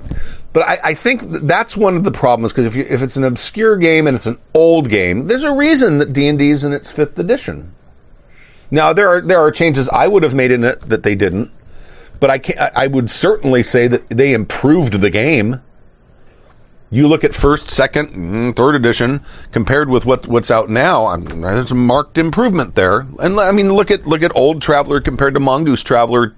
[0.55, 3.25] But I, I think that's one of the problems because if you, if it's an
[3.25, 6.65] obscure game and it's an old game, there's a reason that D and D is
[6.65, 7.75] in its fifth edition.
[8.73, 11.53] Now there are there are changes I would have made in it that they didn't,
[12.19, 15.61] but I can I would certainly say that they improved the game.
[16.91, 21.07] You look at first, second, mm, third edition compared with what what's out now.
[21.07, 23.07] I'm, there's a marked improvement there.
[23.21, 26.35] And I mean, look at look at Old Traveller compared to Mongoose Traveller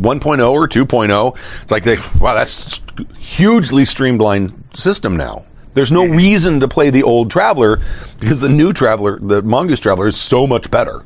[0.00, 1.38] 1.0 or 2.0.
[1.62, 2.80] It's like they wow, that's
[3.16, 5.44] hugely streamlined system now.
[5.74, 7.78] There's no reason to play the old Traveller
[8.18, 11.04] because the new Traveller, the Mongoose Traveller, is so much better.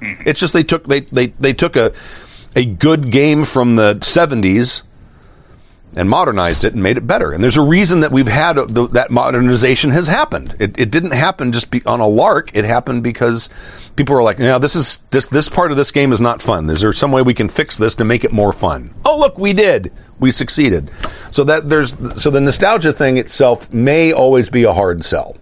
[0.00, 0.22] Mm-hmm.
[0.26, 1.92] It's just they took they they they took a
[2.56, 4.82] a good game from the 70s
[5.96, 7.32] and modernized it and made it better.
[7.32, 10.54] And there's a reason that we've had the, that modernization has happened.
[10.58, 12.54] It, it didn't happen just be, on a lark.
[12.54, 13.48] It happened because
[13.96, 16.68] people were like, "No, this is this this part of this game is not fun.
[16.70, 19.38] Is there some way we can fix this to make it more fun?" Oh, look,
[19.38, 19.92] we did.
[20.18, 20.90] We succeeded.
[21.30, 25.36] So that there's so the nostalgia thing itself may always be a hard sell.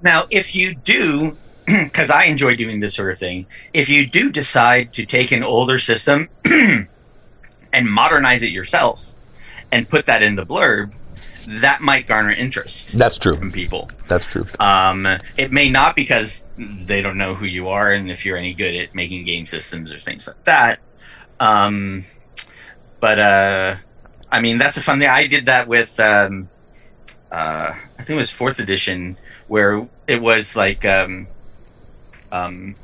[0.00, 1.36] Now, if you do,
[1.66, 5.42] because I enjoy doing this sort of thing, if you do decide to take an
[5.42, 6.88] older system and
[7.90, 9.14] modernize it yourself
[9.70, 10.92] and put that in the blurb,
[11.46, 13.36] that might garner interest That's true.
[13.36, 13.90] from people.
[14.08, 14.46] That's true.
[14.60, 15.06] Um,
[15.36, 18.74] it may not because they don't know who you are and if you're any good
[18.74, 20.78] at making game systems or things like that.
[21.40, 22.04] Um,
[23.00, 23.76] but uh,
[24.30, 25.08] I mean, that's a fun thing.
[25.08, 26.48] I did that with, um,
[27.30, 29.16] uh, I think it was fourth edition,
[29.48, 31.26] where it was like um,
[32.32, 32.74] um,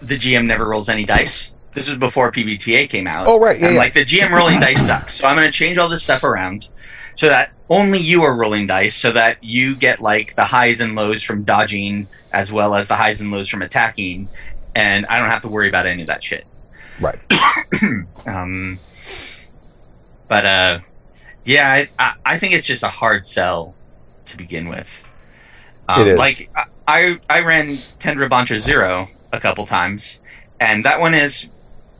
[0.00, 1.50] the GM never rolls any dice.
[1.74, 3.28] This was before PBTA came out.
[3.28, 3.78] Oh, right, yeah, I'm yeah.
[3.78, 6.68] like the GM rolling dice sucks, so I'm going to change all this stuff around
[7.14, 10.94] so that only you are rolling dice, so that you get like the highs and
[10.94, 14.28] lows from dodging as well as the highs and lows from attacking,
[14.74, 16.46] and I don't have to worry about any of that shit.
[17.00, 17.18] Right.
[18.26, 18.78] Um,
[20.28, 20.80] but uh,
[21.44, 23.74] yeah, I, I, I think it's just a hard sell
[24.26, 24.88] to begin with.
[25.88, 26.18] Um, It is.
[26.18, 26.50] Like
[26.90, 30.18] I- I I ran Tenra Bansho Zero a couple times,
[30.58, 31.46] and that one is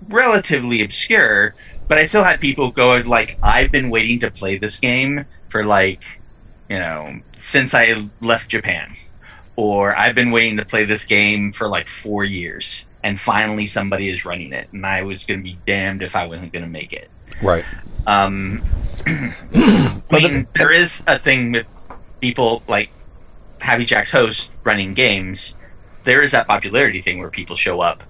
[0.09, 1.55] relatively obscure.
[1.88, 5.64] But I still had people go like, I've been waiting to play this game for
[5.64, 6.03] like,
[6.68, 8.95] you know, since I left Japan,
[9.57, 14.09] or I've been waiting to play this game for like four years, and finally somebody
[14.09, 16.70] is running it, and I was going to be damned if I wasn't going to
[16.70, 17.11] make it.
[17.43, 17.64] Right.
[18.07, 18.62] Um,
[19.07, 21.66] I mean, there is a thing with
[22.20, 22.91] people like
[23.61, 25.54] Happy Jack's host running games.
[26.04, 28.02] There is that popularity thing where people show up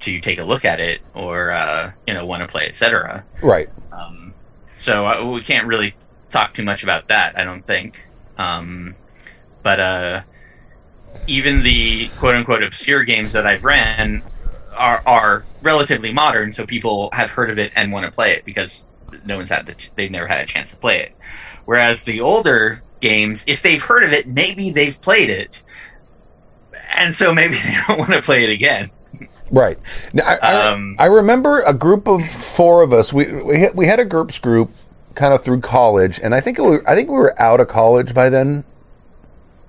[0.00, 3.24] to take a look at it or uh, you know want to play, etc.
[3.42, 3.68] Right.
[3.92, 4.34] Um,
[4.76, 5.94] so uh, we can't really
[6.30, 8.06] talk too much about that, I don't think.
[8.36, 8.96] Um,
[9.62, 10.22] but uh,
[11.26, 14.22] even the quote unquote obscure games that I've ran
[14.76, 18.44] are are relatively modern, so people have heard of it and want to play it
[18.44, 18.82] because
[19.24, 21.16] no one's had the they've never had a chance to play it.
[21.64, 25.62] Whereas the older games, if they've heard of it, maybe they've played it,
[26.96, 28.90] and so maybe they don't want to play it again.
[29.50, 29.78] Right.
[30.12, 33.12] Now, I, I- Um, I remember a group of four of us.
[33.12, 34.70] We we had, we had a GURPS group
[35.14, 37.68] kind of through college, and I think it was, I think we were out of
[37.68, 38.64] college by then.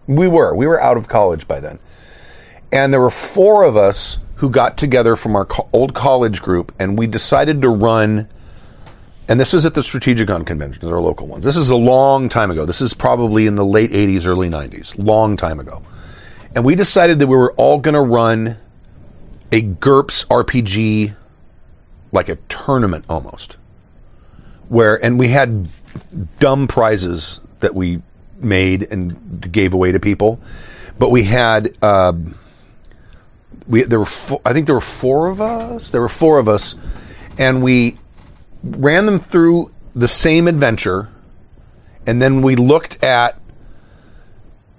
[0.07, 1.77] We were we were out of college by then,
[2.71, 6.73] and there were four of us who got together from our co- old college group,
[6.79, 8.27] and we decided to run.
[9.27, 11.43] And this was at the Strategicon conventions, our local ones.
[11.43, 12.65] This is a long time ago.
[12.65, 15.81] This is probably in the late '80s, early '90s, long time ago.
[16.53, 18.57] And we decided that we were all going to run
[19.51, 21.15] a GURPS RPG,
[22.11, 23.57] like a tournament almost,
[24.69, 25.69] where and we had
[26.39, 28.01] dumb prizes that we
[28.37, 30.39] made and gave away to people,
[30.99, 32.37] but we had um,
[33.67, 35.89] we there were four, I think there were four of us.
[35.89, 36.75] There were four of us,
[37.37, 37.97] and we
[38.65, 41.09] ran them through the same adventure,
[42.05, 43.39] and then we looked at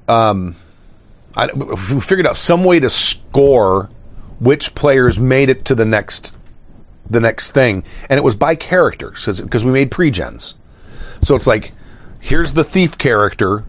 [0.08, 0.56] um,
[1.36, 3.90] I, we figured out some way to score
[4.38, 6.34] which players made it to the next
[7.08, 10.54] the next thing, and it was by characters because we made pre-gens.
[11.22, 11.72] So it's like,
[12.18, 13.64] here's the thief character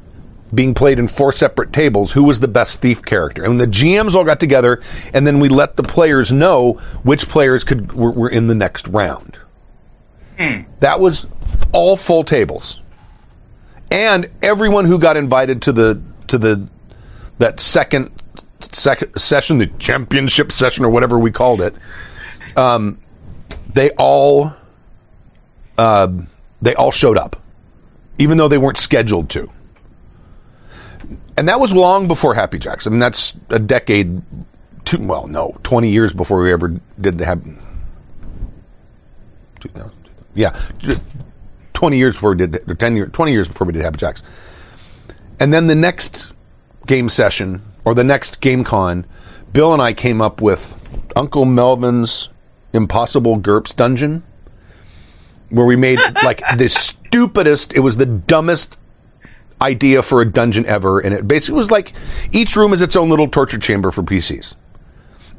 [0.51, 2.13] being played in four separate tables.
[2.13, 3.43] Who was the best thief character?
[3.43, 4.81] And the GMs all got together,
[5.13, 8.87] and then we let the players know which players could were, were in the next
[8.87, 9.37] round.
[10.79, 11.25] That was
[11.71, 12.79] all full tables,
[13.91, 16.67] and everyone who got invited to the to the
[17.39, 18.11] that second
[18.71, 21.75] sec- session, the championship session or whatever we called it,
[22.55, 22.99] um,
[23.73, 24.53] they all
[25.77, 26.07] uh,
[26.61, 27.41] they all showed up,
[28.17, 29.51] even though they weren't scheduled to.
[31.37, 32.87] And that was long before Happy Jacks.
[32.87, 34.21] I mean, that's a decade.
[34.85, 37.43] Two, well, no, twenty years before we ever did have.
[39.59, 39.91] two- no,
[40.37, 40.59] Yeah,
[41.73, 44.21] twenty years before we did, or ten years, twenty years before we did Happy Jacks.
[45.39, 46.31] And then the next
[46.85, 49.05] game session or the next game con,
[49.53, 50.75] Bill and I came up with
[51.15, 52.29] Uncle Melvin's
[52.73, 54.23] Impossible GURPS Dungeon,
[55.49, 57.73] where we made like the stupidest.
[57.73, 58.77] It was the dumbest
[59.61, 61.93] idea for a dungeon ever, and it basically was like
[62.31, 64.55] each room is its own little torture chamber for PCs.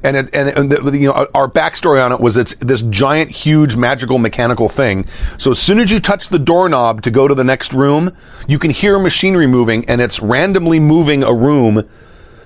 [0.05, 3.30] And it, and, and the, you know our backstory on it was it's this giant,
[3.30, 5.05] huge, magical, mechanical thing.
[5.38, 8.59] So as soon as you touch the doorknob to go to the next room, you
[8.61, 11.88] can hear machinery moving, and it's randomly moving a room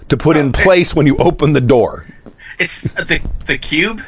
[0.09, 2.07] to put in place when you open the door.
[2.59, 4.01] It's the the cube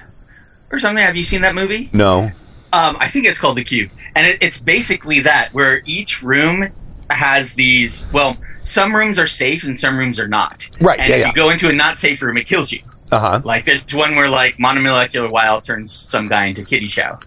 [0.73, 1.05] or something.
[1.05, 1.91] Have you seen that movie?
[1.93, 2.31] No,
[2.73, 6.71] Um, I think it's called the cube, and it, it's basically that where each room
[7.11, 8.07] has these.
[8.11, 10.69] Well, some rooms are safe and some rooms are not.
[10.81, 11.29] Right, And yeah, if yeah.
[11.29, 12.81] you go into a not safe room, it kills you.
[13.13, 13.41] Uh huh.
[13.45, 17.19] Like there's one where like monomolecular wire turns some guy into kitty chow.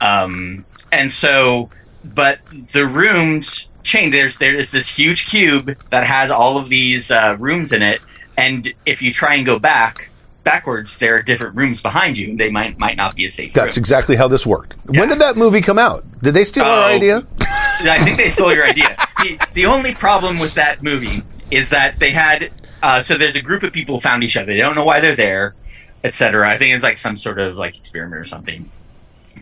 [0.00, 1.70] Um, and so,
[2.04, 2.40] but
[2.72, 4.12] the rooms change.
[4.12, 8.00] There's there's this huge cube that has all of these uh, rooms in it,
[8.36, 10.10] and if you try and go back
[10.42, 12.36] backwards, there are different rooms behind you.
[12.36, 13.54] They might might not be a safe.
[13.54, 13.82] That's room.
[13.82, 14.74] exactly how this worked.
[14.90, 15.00] Yeah.
[15.00, 16.04] When did that movie come out?
[16.20, 16.94] Did they steal our Oh.
[16.94, 17.24] idea?
[17.40, 18.96] I think they stole your idea.
[19.22, 22.50] the, the only problem with that movie is that they had
[22.84, 24.52] uh, so there's a group of people who found each other.
[24.52, 25.54] They don't know why they're there,
[26.04, 26.46] etc.
[26.46, 28.68] I think it's like some sort of like experiment or something.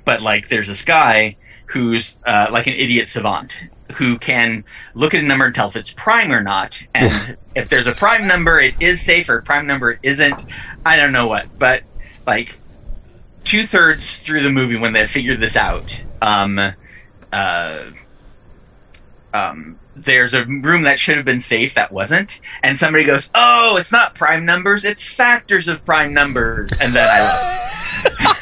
[0.05, 1.37] But like, there's this guy
[1.67, 3.59] who's uh, like an idiot savant
[3.95, 4.65] who can
[4.95, 6.81] look at a number and tell if it's prime or not.
[6.95, 9.29] And if there's a prime number, it is safe.
[9.29, 10.41] Or prime number, it isn't.
[10.87, 11.83] I don't know what, but
[12.29, 12.61] like
[13.43, 16.01] two thirds through the movie when they figured this out.
[16.21, 16.61] Um,
[17.33, 17.85] uh,
[19.35, 23.77] um, there's a room that should have been safe that wasn't, and somebody goes, "Oh,
[23.77, 28.39] it's not prime numbers; it's factors of prime numbers." And then I left.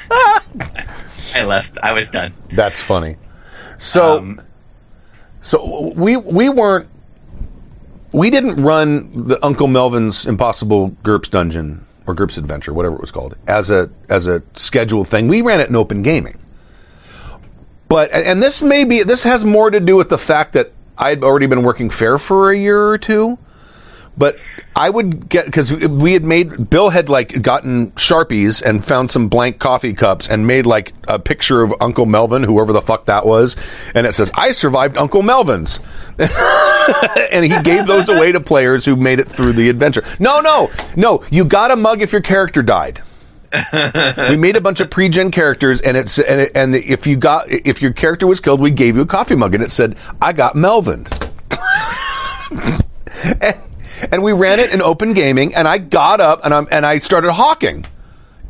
[1.34, 1.78] I left.
[1.82, 2.34] I was done.
[2.52, 3.16] That's funny.
[3.78, 4.42] So, Um,
[5.40, 6.88] so we we weren't
[8.12, 13.10] we didn't run the Uncle Melvin's Impossible GURPS Dungeon or GURPS Adventure, whatever it was
[13.10, 15.28] called, as a as a scheduled thing.
[15.28, 16.38] We ran it in open gaming.
[17.88, 20.72] But and and this may be this has more to do with the fact that
[21.00, 23.38] I'd already been working fair for a year or two.
[24.18, 24.42] But
[24.76, 29.28] I would get because we had made Bill had like gotten sharpies and found some
[29.28, 33.24] blank coffee cups and made like a picture of Uncle Melvin, whoever the fuck that
[33.24, 33.56] was,
[33.94, 35.80] and it says "I survived Uncle Melvin's,"
[36.18, 40.04] and he gave those away to players who made it through the adventure.
[40.18, 43.00] No, no, no, you got a mug if your character died.
[43.52, 47.50] We made a bunch of pre-gen characters, and it's and, it, and if you got
[47.50, 50.32] if your character was killed, we gave you a coffee mug, and it said "I
[50.32, 51.06] got Melvin."
[53.40, 53.58] and,
[54.12, 57.00] and we ran it in open gaming, and I got up and I'm and I
[57.00, 57.84] started hawking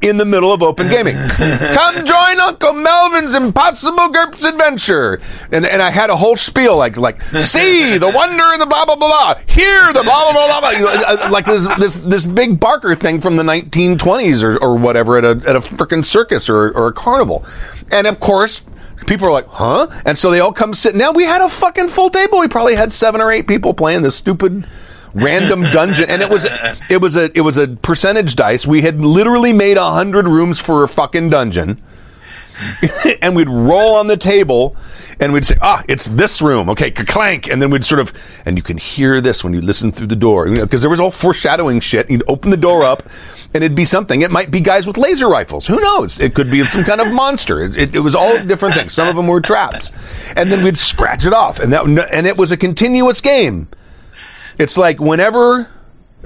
[0.02, 1.16] in the middle of open gaming.
[1.28, 5.20] Come join Uncle Melvin's Impossible GURPS Adventure.
[5.52, 8.84] And and I had a whole spiel like like see the wonder and the blah
[8.84, 9.42] blah blah blah.
[9.46, 10.70] Hear the blah blah blah blah.
[10.70, 14.76] You know, uh, like this this this big Barker thing from the 1920s or, or
[14.76, 17.44] whatever at a at a freaking circus or or a carnival.
[17.90, 18.62] And of course.
[19.06, 19.88] People are like, huh?
[20.04, 20.96] And so they all come sit.
[20.96, 21.14] down.
[21.14, 22.38] We had a fucking full table.
[22.38, 24.66] We probably had seven or eight people playing this stupid
[25.14, 26.46] random dungeon and it was
[26.88, 28.66] it was a it was a percentage dice.
[28.66, 31.80] We had literally made a hundred rooms for a fucking dungeon
[33.22, 34.76] and we'd roll on the table
[35.18, 36.68] and we'd say ah it's this room.
[36.70, 38.12] Okay clank and then we'd sort of
[38.44, 40.90] and you can hear this when you listen through the door you know because there
[40.90, 42.10] was all foreshadowing shit.
[42.10, 43.02] You'd open the door up
[43.52, 44.22] and it'd be something.
[44.22, 45.66] It might be guys with laser rifles.
[45.66, 46.20] Who knows?
[46.20, 47.64] It could be some kind of monster.
[47.64, 48.92] It, it, it was all different things.
[48.92, 49.90] Some of them were traps.
[50.36, 53.68] And then we'd scratch it off and that and it was a continuous game
[54.60, 55.68] it's like whenever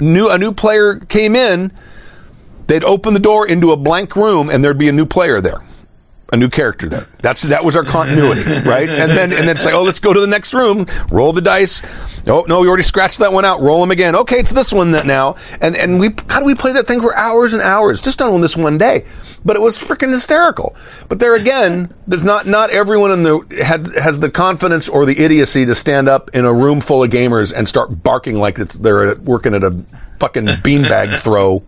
[0.01, 1.73] new a new player came in,
[2.67, 5.63] they'd open the door into a blank room and there'd be a new player there.
[6.35, 7.07] A new character there.
[7.23, 8.89] That's that was our continuity, right?
[8.89, 10.89] And then and then say, oh, let's go to the next room.
[11.13, 11.81] Roll the dice.
[12.27, 13.61] Oh no, we already scratched that one out.
[13.61, 14.17] Roll them again.
[14.17, 15.37] Okay, it's this one that now.
[15.61, 18.41] And and we how do we play that thing for hours and hours, just on
[18.41, 19.05] this one day.
[19.45, 20.75] But it was freaking hysterical.
[21.09, 25.17] But there again, there's not not everyone in the had has the confidence or the
[25.17, 29.15] idiocy to stand up in a room full of gamers and start barking like they're
[29.15, 29.85] working at a
[30.19, 31.63] fucking beanbag throw.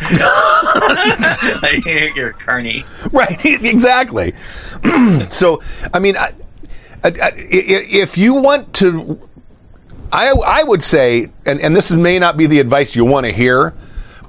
[2.14, 2.84] You're Carney.
[3.12, 4.34] Right, exactly.
[5.30, 5.60] so,
[5.92, 6.32] I mean, I,
[7.04, 9.20] I, I, if you want to,
[10.12, 13.32] I, I would say, and, and this may not be the advice you want to
[13.32, 13.74] hear,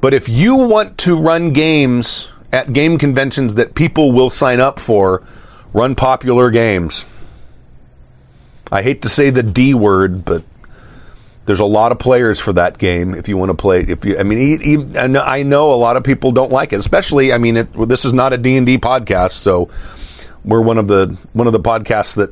[0.01, 4.79] but if you want to run games at game conventions that people will sign up
[4.79, 5.23] for,
[5.73, 7.05] run popular games.
[8.71, 10.43] I hate to say the D word, but
[11.49, 13.15] there's a lot of players for that game.
[13.15, 15.97] If you want to play, if you, I mean, I know- I know a lot
[15.97, 17.33] of people don't like it, especially.
[17.33, 19.67] I mean, it, well, this is not a D and D podcast, so
[20.45, 22.31] we're one of the one of the podcasts that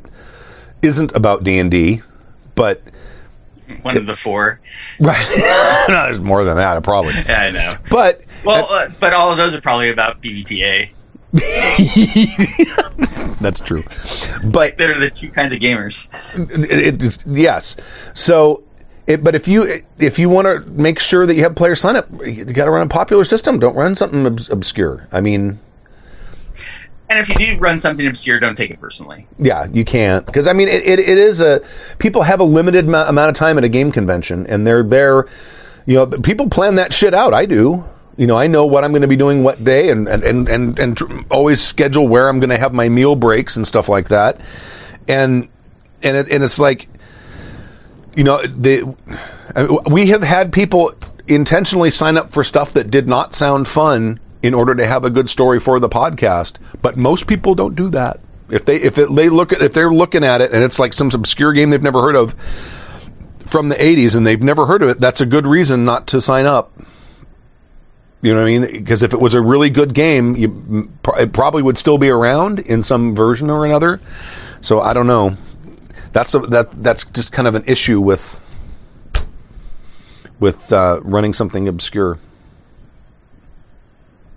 [0.83, 2.03] isn't about D and D,
[2.53, 2.83] but
[3.81, 4.59] One of the four.
[4.99, 5.27] right,
[5.89, 7.15] no, there's more than that, probably.
[7.15, 7.77] Yeah, I know.
[7.89, 10.89] But Well, uh, but all of those are probably about PBTA.
[13.41, 13.83] that's true.
[14.45, 16.07] But They're the two kinds of gamers.
[16.69, 17.75] it, it, yes.
[18.13, 18.63] So,
[19.07, 21.95] it, but if you if you want to make sure that you have players sign
[21.95, 23.57] up, you got to run a popular system.
[23.59, 25.07] Don't run something obs- obscure.
[25.11, 25.59] I mean,
[27.09, 29.25] And if you do run something obscure, don't take it personally.
[29.39, 31.61] yeah, you can't because I mean it, it, it is a
[31.99, 35.25] people have a limited ma- amount of time at a game convention, and they're there.
[35.85, 37.33] You know, people plan that shit out.
[37.33, 37.85] I do.
[38.17, 40.49] You know, I know what I'm going to be doing what day, and and and
[40.49, 43.87] and, and tr- always schedule where I'm going to have my meal breaks and stuff
[43.87, 44.41] like that.
[45.07, 45.47] And
[46.03, 46.89] and it, and it's like,
[48.17, 48.95] you know, the
[49.55, 50.91] uh, we have had people
[51.27, 55.11] intentionally sign up for stuff that did not sound fun in order to have a
[55.11, 56.55] good story for the podcast.
[56.81, 58.19] But most people don't do that.
[58.49, 60.93] If they if it, they look at if they're looking at it and it's like
[60.93, 62.33] some obscure game they've never heard of
[63.45, 66.19] from the 80s and they've never heard of it, that's a good reason not to
[66.19, 66.73] sign up.
[68.23, 68.61] You know what I mean?
[68.79, 72.57] Because if it was a really good game, you, it probably would still be around
[72.57, 74.01] in some version or another.
[74.59, 75.37] So I don't know.
[76.13, 78.39] That's a, that that's just kind of an issue with
[80.39, 82.19] with uh, running something obscure.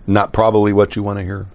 [0.07, 1.47] Not probably what you want to hear.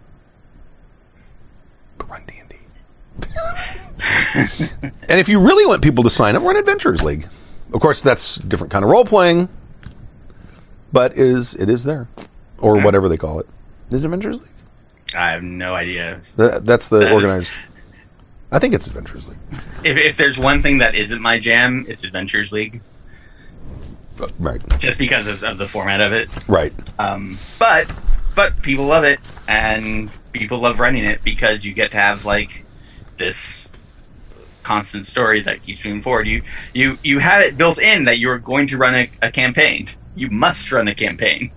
[1.99, 3.29] But run D and D.
[5.09, 7.27] And if you really want people to sign up, run Adventures League.
[7.73, 9.49] Of course, that's different kind of role playing,
[10.93, 12.09] but it is it is there,
[12.59, 13.47] or whatever they call it.
[13.91, 14.51] Is it Adventures League?
[15.17, 16.21] I have no idea.
[16.37, 17.53] That, that's the That is- organized.
[18.53, 19.39] I think it's Adventures League.
[19.85, 22.81] If, if there's one thing that isn't my jam, it's Adventures League,
[24.39, 26.29] Right, just because of, of the format of it.
[26.49, 26.73] right.
[26.99, 27.91] Um, but
[28.35, 32.65] but people love it, and people love running it because you get to have like
[33.19, 33.63] this
[34.63, 36.27] constant story that keeps moving forward.
[36.27, 36.43] You
[36.73, 39.89] you you have it built in that you're going to run a, a campaign.
[40.15, 41.51] You must run a campaign.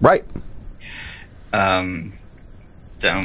[0.00, 0.24] Right.
[1.52, 2.12] Um,
[2.98, 3.22] so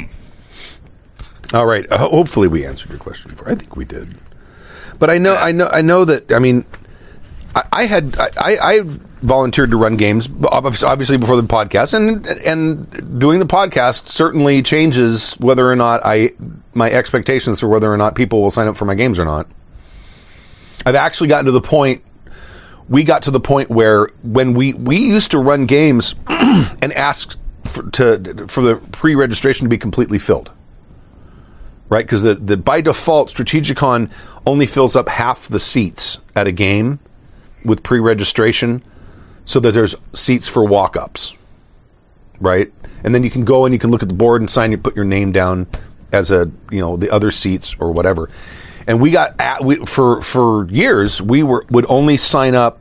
[1.54, 1.90] All right.
[1.92, 3.32] Uh, hopefully, we answered your question.
[3.32, 3.50] Before.
[3.50, 4.16] I think we did.
[5.00, 6.32] But I know, I know, I know that.
[6.32, 6.66] I mean,
[7.56, 8.82] I, I had I, I
[9.22, 15.34] volunteered to run games, obviously before the podcast, and and doing the podcast certainly changes
[15.34, 16.34] whether or not I
[16.74, 19.48] my expectations for whether or not people will sign up for my games or not.
[20.86, 22.04] I've actually gotten to the point.
[22.88, 27.38] We got to the point where when we we used to run games and ask
[27.66, 30.52] for, to for the pre-registration to be completely filled
[31.90, 32.06] right?
[32.06, 34.10] Because the, the by default Strategicon
[34.46, 37.00] only fills up half the seats at a game
[37.66, 38.84] with pre-registration,
[39.46, 41.34] so that there's seats for walk-ups,
[42.40, 42.72] right?
[43.04, 44.72] And then you can go and you can look at the board and sign.
[44.72, 45.68] You put your name down
[46.12, 48.30] as a you know the other seats or whatever.
[48.88, 52.80] And we got at, we, for for years we were would only sign up.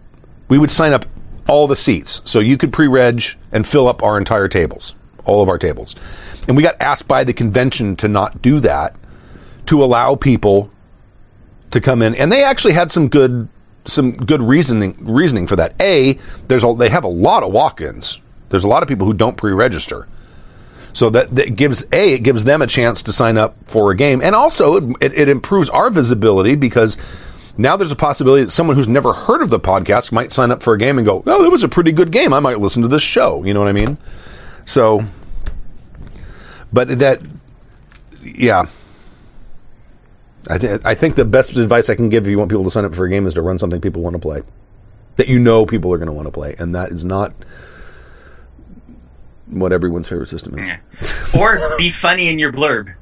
[0.48, 1.06] We would sign up
[1.46, 4.94] all the seats, so you could pre-reg and fill up our entire tables,
[5.24, 5.96] all of our tables.
[6.48, 8.96] And we got asked by the convention to not do that,
[9.66, 10.70] to allow people
[11.70, 13.48] to come in, and they actually had some good
[13.84, 15.74] some good reasoning reasoning for that.
[15.80, 16.18] A,
[16.48, 18.20] there's a, they have a lot of walk-ins.
[18.48, 20.08] There's a lot of people who don't pre-register.
[20.94, 23.96] So that, that gives a it gives them a chance to sign up for a
[23.96, 26.96] game, and also it, it improves our visibility because
[27.56, 30.62] now there's a possibility that someone who's never heard of the podcast might sign up
[30.62, 32.32] for a game and go, "Oh, it was a pretty good game.
[32.32, 33.98] I might listen to this show." You know what I mean?
[34.64, 35.04] So,
[36.72, 37.20] but that,
[38.22, 38.66] yeah,
[40.48, 42.70] I, th- I think the best advice I can give if you want people to
[42.70, 44.42] sign up for a game is to run something people want to play,
[45.16, 47.32] that you know people are going to want to play, and that is not
[49.46, 50.72] what everyone's favorite system is.
[51.34, 52.94] or be funny in your blurb.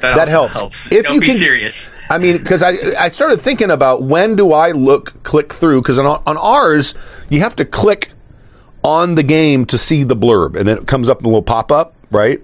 [0.00, 0.92] That, That also helps.
[0.92, 1.92] If Don't you be can- serious.
[2.10, 5.98] I mean, because I I started thinking about when do I look click through because
[5.98, 6.94] on on ours
[7.30, 8.12] you have to click
[8.84, 11.42] on the game to see the blurb and then it comes up in a little
[11.42, 12.42] pop up right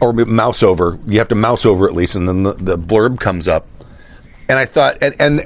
[0.00, 3.20] or mouse over you have to mouse over at least and then the, the blurb
[3.20, 3.66] comes up
[4.48, 5.40] and I thought and and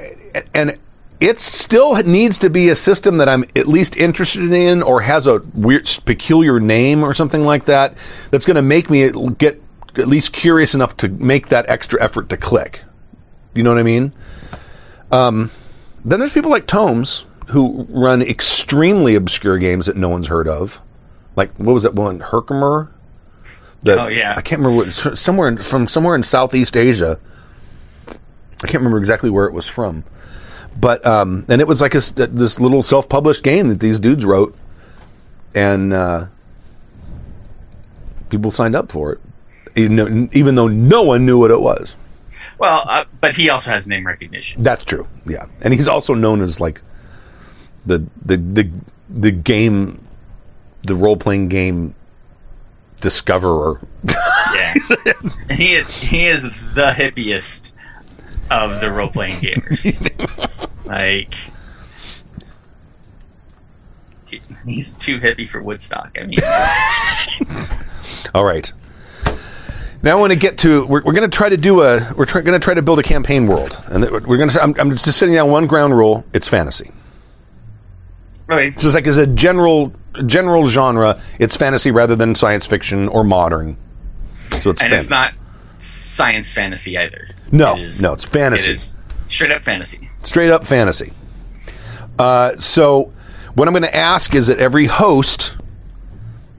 [0.55, 0.79] and
[1.21, 5.27] it still needs to be a system that I'm at least interested in or has
[5.27, 7.97] a weird peculiar name or something like that
[8.31, 9.63] that's going to make me get
[9.97, 12.83] at least curious enough to make that extra effort to click.
[13.55, 14.13] You know what I mean?
[15.13, 15.51] Um,
[16.05, 20.81] then there's people like Tomes who run extremely obscure games that no one's heard of.
[21.37, 22.21] Like what was that one?
[22.21, 22.91] Herkimer.
[23.85, 24.35] That, Oh, yeah.
[24.37, 27.19] I can't remember what, somewhere in, from somewhere in Southeast Asia.
[28.09, 30.05] I can't remember exactly where it was from,
[30.79, 34.57] but um, and it was like a this little self-published game that these dudes wrote,
[35.55, 36.27] and uh,
[38.31, 39.21] people signed up for it,
[39.77, 41.95] even though, even though no one knew what it was.
[42.59, 44.63] Well, uh, but he also has name recognition.
[44.63, 45.07] That's true.
[45.27, 46.81] Yeah, and he's also known as like
[47.85, 48.71] the the the
[49.11, 50.07] the game,
[50.83, 51.95] the role playing game
[53.01, 53.81] discoverer.
[54.05, 54.75] Yeah,
[55.51, 56.43] he is he is
[56.75, 57.73] the hippiest
[58.51, 60.69] of the role playing gamers.
[60.85, 61.35] like
[64.67, 66.17] he's too hippie for Woodstock.
[66.21, 66.41] I mean,
[68.35, 68.73] All right.
[70.03, 70.85] Now I want to get to.
[70.87, 72.13] We're, we're going to try to do a.
[72.15, 74.63] We're try, going to try to build a campaign world, and we're going to.
[74.63, 76.25] I'm, I'm just setting down one ground rule.
[76.35, 76.91] It's fantasy.
[78.47, 79.93] Really, So it's like as a general
[80.27, 83.77] general genre, it's fantasy rather than science fiction or modern.
[84.63, 85.35] So it's and fan- it's not
[85.81, 87.29] science fantasy either.
[87.51, 88.73] No, It is- no, it's fantasy.
[88.73, 88.91] It is
[89.29, 90.09] straight up fantasy.
[90.23, 91.13] straight up fantasy.
[92.19, 93.13] Uh, so,
[93.55, 95.55] what I'm going to ask is that every host,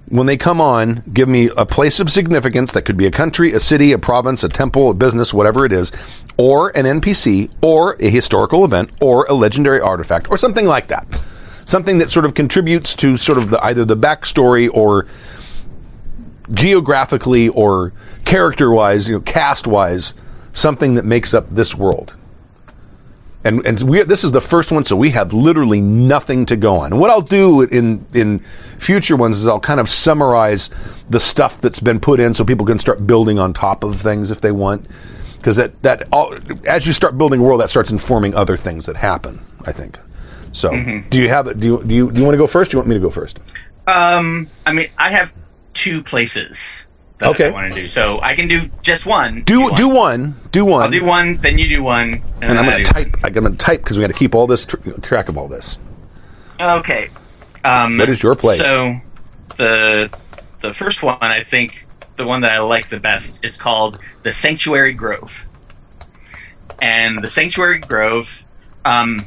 [0.10, 3.54] when they come on, give me a place of significance that could be a country,
[3.54, 5.94] a city, a province, a temple, a business, whatever it is,
[6.38, 11.08] or an NPC, or a historical event, or a legendary artifact, or something like that.
[11.66, 15.08] Something that sort of contributes to sort of the, either the backstory or
[16.52, 17.92] geographically or
[18.24, 20.14] character wise, you know, cast wise,
[20.54, 22.14] something that makes up this world
[23.46, 26.78] and and we this is the first one, so we have literally nothing to go
[26.78, 26.92] on.
[26.92, 28.40] And what I'll do in in
[28.80, 30.72] future ones is I'll kind of summarize
[31.10, 34.32] the stuff that's been put in, so people can start building on top of things
[34.32, 34.88] if they want.
[35.38, 36.36] Because that that all,
[36.66, 39.42] as you start building a world, that starts informing other things that happen.
[39.64, 40.00] I think.
[40.56, 40.72] So,
[41.10, 42.70] do you have do you do you do you want to go first?
[42.70, 43.40] Or do you want me to go first?
[43.88, 45.34] Um, I mean, I have
[45.74, 46.86] two places
[47.18, 47.48] that Okay.
[47.48, 49.44] I want to do, so I can do just one.
[49.44, 50.40] Do do one.
[50.52, 50.84] Do one.
[50.84, 53.16] I'll do one, then you do one, and, and then I'm going to type.
[53.24, 55.50] I'm going to type because we got to keep all this tr- track of all
[55.50, 55.78] this.
[56.60, 57.10] Okay.
[57.66, 58.60] Um, What is your place?
[58.60, 58.96] So
[59.58, 60.10] the
[60.62, 61.86] the first one, I think,
[62.16, 65.46] the one that I like the best is called the Sanctuary Grove,
[66.82, 68.44] and the Sanctuary Grove,
[68.86, 69.18] um,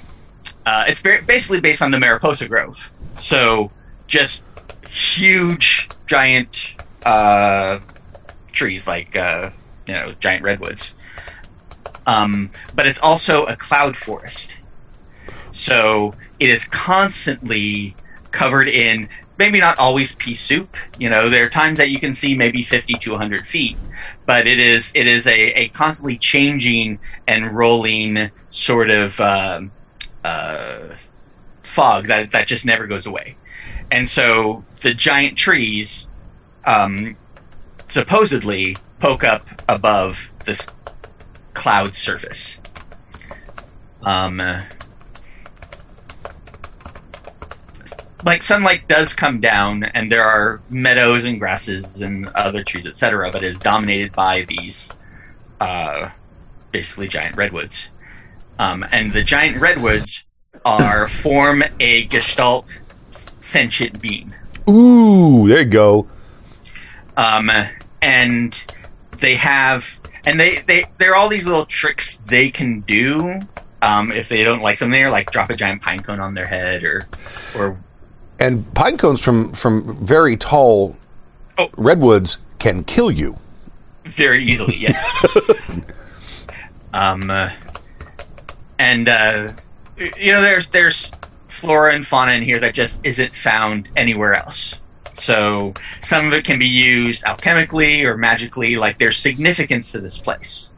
[0.68, 2.92] uh, it's basically based on the Mariposa Grove.
[3.22, 3.70] So
[4.06, 4.42] just
[4.86, 6.74] huge, giant
[7.06, 7.78] uh,
[8.52, 9.48] trees like uh,
[9.86, 10.94] you know giant redwoods.
[12.06, 14.58] Um, but it's also a cloud forest.
[15.52, 17.96] So it is constantly
[18.30, 19.08] covered in
[19.38, 20.76] maybe not always pea soup.
[20.98, 23.78] You know, there are times that you can see maybe 50 to 100 feet,
[24.26, 29.70] but it is it is a, a constantly changing and rolling sort of um,
[30.24, 30.96] uh,
[31.62, 33.36] fog that that just never goes away.
[33.90, 36.06] And so the giant trees
[36.64, 37.16] um,
[37.88, 40.66] supposedly poke up above this
[41.54, 42.58] cloud surface.
[44.02, 44.40] Um,
[48.24, 53.30] like sunlight does come down, and there are meadows and grasses and other trees, etc.,
[53.30, 54.88] but it is dominated by these
[55.60, 56.10] uh,
[56.72, 57.88] basically giant redwoods.
[58.58, 60.24] Um, and the giant redwoods
[60.64, 62.78] are form a gestalt
[63.40, 64.34] sentient being.
[64.68, 66.06] Ooh, there you go.
[67.16, 67.50] um,
[68.02, 68.64] and
[69.20, 73.40] they have and they they there are all these little tricks they can do
[73.82, 76.46] um, if they don't like something or like drop a giant pine cone on their
[76.46, 77.08] head or
[77.56, 77.78] or
[78.38, 80.96] And pine cones from from very tall
[81.60, 81.68] Oh.
[81.76, 83.36] redwoods can kill you.
[84.04, 85.24] very easily yes
[86.92, 87.50] um uh,
[88.78, 89.52] and uh,
[89.96, 91.10] you know there's there's
[91.48, 94.74] flora and fauna in here that just isn't found anywhere else.
[95.14, 100.18] So some of it can be used alchemically or magically like there's significance to this
[100.18, 100.70] place.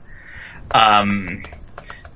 [0.72, 1.42] Um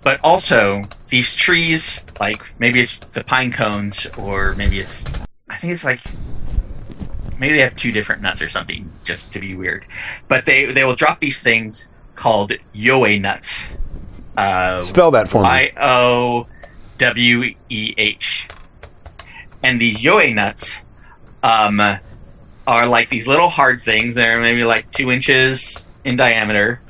[0.03, 5.03] but also these trees like maybe it's the pine cones or maybe it's
[5.49, 6.01] i think it's like
[7.39, 9.85] maybe they have two different nuts or something just to be weird.
[10.29, 13.69] But they they will drop these things called yoe nuts
[14.37, 15.49] uh Spell that for me.
[15.49, 16.47] Y O
[16.99, 18.49] W E H.
[19.63, 20.81] And these yoe nuts
[21.43, 21.81] um,
[22.67, 24.15] are like these little hard things.
[24.15, 26.81] They're maybe like two inches in diameter,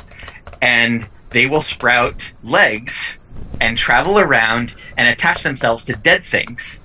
[0.60, 3.14] and they will sprout legs
[3.60, 6.78] and travel around and attach themselves to dead things.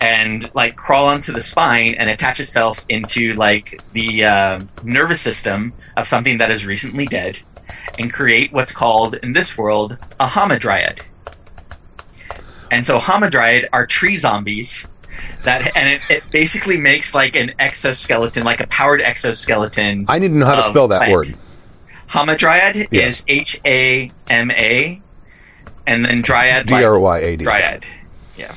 [0.00, 5.72] And like crawl onto the spine and attach itself into like the uh, nervous system
[5.96, 7.38] of something that is recently dead,
[7.98, 11.00] and create what's called in this world a hamadryad.
[12.70, 14.86] And so hamadryad are tree zombies
[15.44, 20.04] that and it, it basically makes like an exoskeleton, like a powered exoskeleton.
[20.08, 21.12] I need to know how to spell that plant.
[21.12, 21.34] word.
[22.10, 23.06] Hamadryad Yeah.
[23.06, 25.00] is H A M A
[25.86, 27.44] and then dryad D R Y A D.
[27.44, 27.86] dryad.
[28.36, 28.54] Yeah.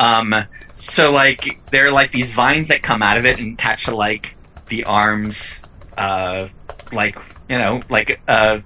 [0.00, 0.34] Um
[0.72, 4.36] so like they're like these vines that come out of it and attach to like
[4.66, 5.60] the arms
[5.96, 6.48] uh
[6.92, 7.16] like
[7.48, 8.60] you know like uh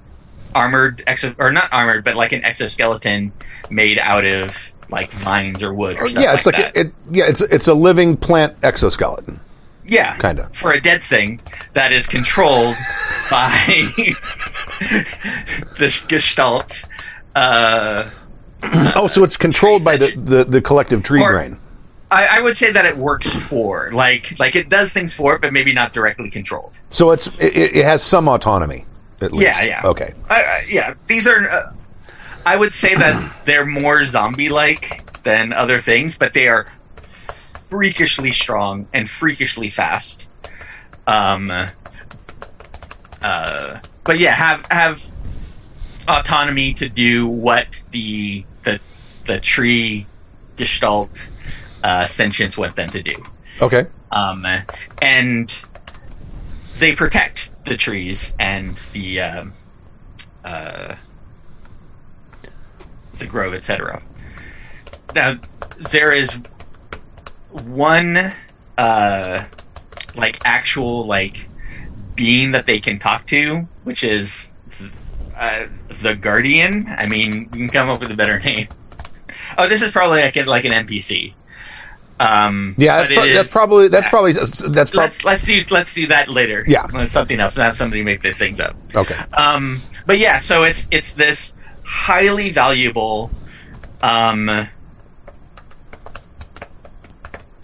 [0.54, 3.32] armored exo or not armored, but like an exoskeleton
[3.70, 5.98] made out of like vines or wood.
[5.98, 6.76] Or stuff yeah, it's like, that.
[6.76, 6.92] it, it.
[7.10, 9.40] Yeah, it's it's a living plant exoskeleton.
[9.86, 10.50] yeah, kinda.
[10.52, 11.40] for a dead thing
[11.72, 12.76] that is controlled
[13.30, 13.88] by
[15.78, 16.82] this gestalt.
[17.34, 18.10] Uh,
[18.94, 21.58] Oh, so it's controlled by the, the, the collective tree Or- brain.
[22.12, 25.40] I, I would say that it works for like like it does things for it,
[25.40, 26.78] but maybe not directly controlled.
[26.90, 28.84] So it's it, it has some autonomy.
[29.22, 29.44] At least.
[29.44, 29.82] Yeah, yeah.
[29.84, 30.12] Okay.
[30.28, 31.48] I, I, yeah, these are.
[31.48, 31.72] Uh,
[32.44, 36.66] I would say that they're more zombie-like than other things, but they are
[37.70, 40.26] freakishly strong and freakishly fast.
[41.06, 41.50] Um.
[43.22, 43.78] Uh.
[44.04, 45.06] But yeah, have have
[46.08, 48.80] autonomy to do what the the
[49.24, 50.06] the tree
[50.56, 51.28] gestalt
[51.82, 53.14] uh, sentience want them to do
[53.60, 53.86] Okay.
[54.10, 54.46] um,
[55.00, 55.54] and
[56.78, 59.52] they protect the trees and the um,
[60.44, 60.94] uh,
[63.18, 64.02] the grove, etc.
[65.14, 65.38] Now
[65.90, 66.30] there is
[67.64, 68.32] one
[68.78, 69.44] uh,
[70.14, 71.48] like actual like
[72.14, 74.48] being that they can talk to, which is
[75.36, 75.66] uh,
[76.00, 76.86] the guardian.
[76.88, 78.68] I mean, you can come up with a better name.
[79.58, 81.34] Oh, this is probably like, like an NPC.
[82.20, 84.10] Um, Yeah, that's, pro- that's probably that's yeah.
[84.10, 86.64] probably that's probably let's let's do let's do that later.
[86.66, 87.06] Yeah.
[87.06, 87.56] Something else.
[87.56, 88.76] Not somebody make the things up.
[88.94, 89.16] okay.
[89.32, 91.52] Um, but yeah, so it's it's this
[91.84, 93.30] highly valuable,
[94.02, 94.68] um,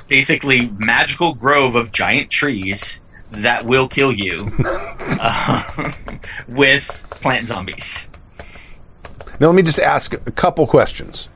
[0.09, 5.91] basically magical grove of giant trees that will kill you uh,
[6.49, 8.07] with plant zombies.
[9.41, 11.29] Now let me just ask a couple questions.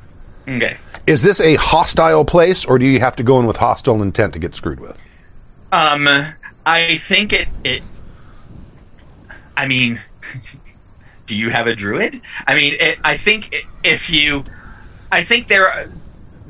[0.48, 0.76] Okay.
[1.06, 4.34] Is this a hostile place, or do you have to go in with hostile intent
[4.34, 5.00] to get screwed with?
[5.72, 6.08] Um,
[6.64, 7.82] I think it it.
[9.56, 10.00] I mean,
[11.26, 12.20] do you have a druid?
[12.46, 14.44] I mean, it, I think if you,
[15.10, 15.90] I think there are,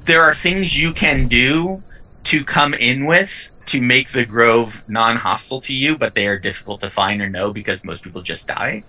[0.05, 1.83] there are things you can do
[2.25, 6.81] to come in with to make the grove non-hostile to you, but they are difficult
[6.81, 8.85] to find or know because most people just die.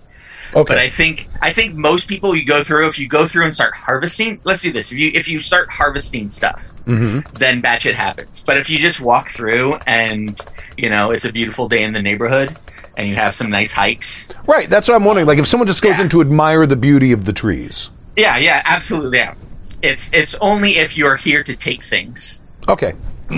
[0.54, 0.68] Okay.
[0.72, 3.54] But I think I think most people you go through if you go through and
[3.54, 4.40] start harvesting.
[4.44, 4.90] Let's do this.
[4.92, 8.42] If you if you start harvesting stuff, then batch it happens.
[8.44, 10.40] But if you just walk through and
[10.76, 12.56] you know it's a beautiful day in the neighborhood
[12.96, 14.68] and you have some nice hikes, right.
[14.70, 15.26] That's what I'm wondering.
[15.26, 16.04] Like, if someone just goes Yeah.
[16.04, 17.90] in to admire the beauty of the trees.
[18.16, 19.34] yeah, yeah, absolutely, yeah.
[19.82, 22.94] It's it's only if you're here to take things Okay.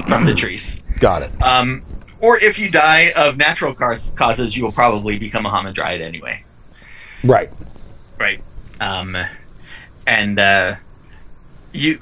[0.08, 0.80] from the trees.
[1.00, 1.42] Got it.
[1.42, 1.82] Um,
[2.20, 6.42] or if you die of natural causes, you will probably become a hamadryad anyway.
[7.26, 7.50] Right.
[8.18, 8.42] right
[8.80, 9.16] um
[10.06, 10.76] and uh
[11.72, 12.00] you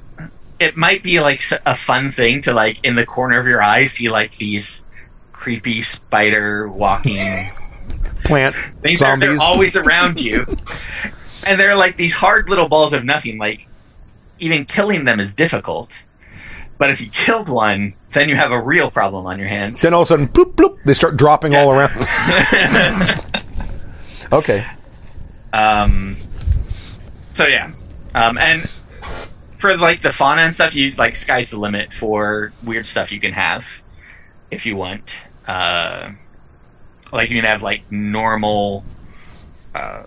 [0.60, 3.86] it might be like a fun thing to like in the corner of your eye
[3.86, 4.82] see like these
[5.32, 7.18] creepy spider walking
[8.24, 9.40] Plant things are they're zombies.
[9.40, 10.46] always around you
[11.46, 13.68] and they're like these hard little balls of nothing like
[14.38, 15.92] even killing them is difficult
[16.78, 19.92] but if you killed one then you have a real problem on your hands then
[19.92, 21.92] all of a sudden, bloop, bloop, they start dropping all around.
[24.32, 24.64] okay.
[25.54, 26.16] Um,
[27.32, 27.70] so yeah,
[28.12, 28.68] um, and
[29.56, 33.20] for like the fauna and stuff, you like sky's the limit for weird stuff you
[33.20, 33.82] can have
[34.50, 35.14] if you want.
[35.46, 36.10] Uh,
[37.12, 38.84] like you can have like normal,
[39.76, 40.02] uh,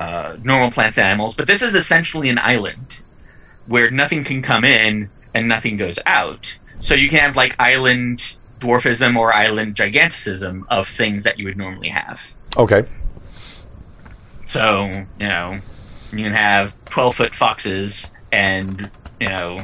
[0.00, 3.00] uh, normal plants and animals, but this is essentially an island
[3.66, 6.56] where nothing can come in and nothing goes out.
[6.78, 11.58] So you can have like island dwarfism or island giganticism of things that you would
[11.58, 12.34] normally have.
[12.56, 12.86] Okay.
[14.46, 14.86] So,
[15.18, 15.60] you know,
[16.12, 18.90] you can have 12 foot foxes and,
[19.20, 19.58] you know,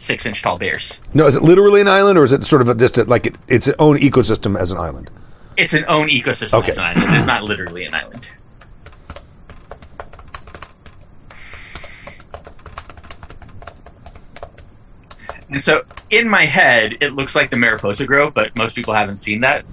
[0.00, 0.98] six inch tall bears.
[1.14, 3.26] No, is it literally an island, or is it sort of a, just a, like
[3.26, 5.10] it, its own ecosystem as an island?
[5.56, 6.70] It's an own ecosystem Okay.
[6.70, 7.14] as an island.
[7.14, 8.28] It's not literally an island.
[15.50, 19.18] And so, in my head, it looks like the Mariposa Grove, but most people haven't
[19.18, 19.64] seen that.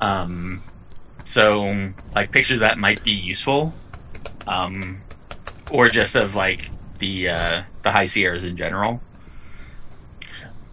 [0.00, 0.62] Um,
[1.30, 3.72] so, like, pictures that might be useful.
[4.46, 5.00] Um,
[5.70, 9.00] or just of, like, the, uh, the High Sierras in general.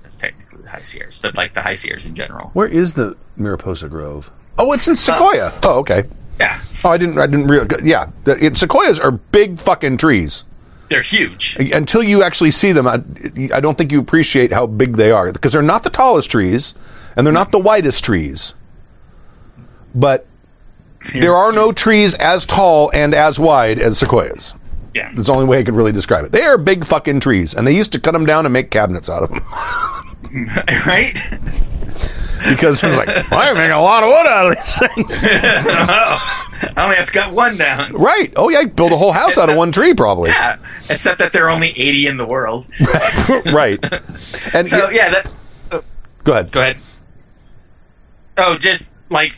[0.03, 2.49] That's technically the High Sierras, but, like, the High Sierras in general.
[2.53, 4.32] Where is the Mariposa Grove?
[4.58, 5.51] Oh, it's in Sequoia.
[5.64, 6.03] oh, okay.
[6.39, 7.18] Yeah, Oh, I didn't.
[7.18, 7.82] I didn't realize.
[7.84, 10.43] Yeah, the, it, sequoias are big fucking trees.
[10.89, 11.58] they're huge.
[11.60, 13.01] Until you actually see them, I,
[13.51, 16.76] I don't think you appreciate how big they are because they're not the tallest trees
[17.16, 18.53] and they're not the widest trees.
[19.95, 20.27] But
[21.14, 24.53] there are no trees as tall and as wide as sequoias.
[24.93, 25.12] Yeah.
[25.14, 26.32] That's the only way I could really describe it.
[26.32, 29.10] They are big fucking trees, and they used to cut them down and make cabinets
[29.10, 29.43] out of them
[30.86, 31.14] right?
[32.49, 35.24] because it was like, I make a lot of wood out of these things.
[36.76, 37.93] I only have to cut one down.
[37.93, 38.34] Right.
[38.36, 40.30] Oh yeah, build a whole house out of one tree, probably.
[40.32, 40.58] Yeah,
[40.89, 42.68] except that there are only 80 in the world.
[43.45, 43.80] right.
[44.53, 45.84] And So yeah, that.
[46.24, 46.51] go ahead.
[46.51, 46.78] Go ahead.
[48.38, 49.36] Oh, just like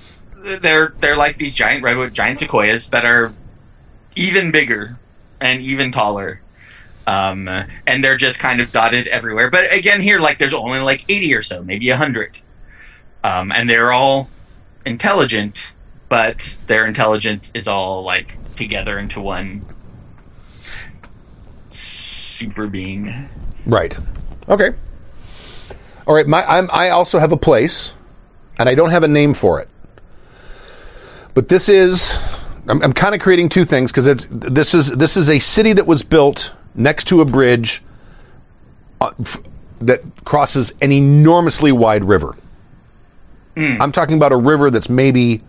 [0.58, 3.34] they're they're like these giant redwood, giant sequoias that are
[4.16, 4.98] even bigger
[5.40, 6.42] and even taller.
[7.08, 7.48] Um,
[7.88, 9.50] and they're just kind of dotted everywhere.
[9.50, 12.38] But again, here, like, there's only like 80 or so, maybe 100.
[13.24, 14.30] Um, and they're all
[14.86, 15.74] intelligent,
[16.08, 19.66] but their intelligence is all like together into one
[21.72, 23.28] super being.
[23.66, 23.98] Right.
[24.48, 24.70] Okay.
[26.06, 26.28] All right.
[26.28, 27.94] My, I'm, I also have a place,
[28.58, 29.68] and I don't have a name for it.
[31.40, 32.20] But this is,
[32.68, 35.88] I'm, I'm kind of creating two things because this is this is a city that
[35.88, 37.82] was built next to a bridge
[39.00, 39.42] uh, f-
[39.80, 42.36] that crosses an enormously wide river.
[43.56, 45.42] I'm talking about a river that's maybe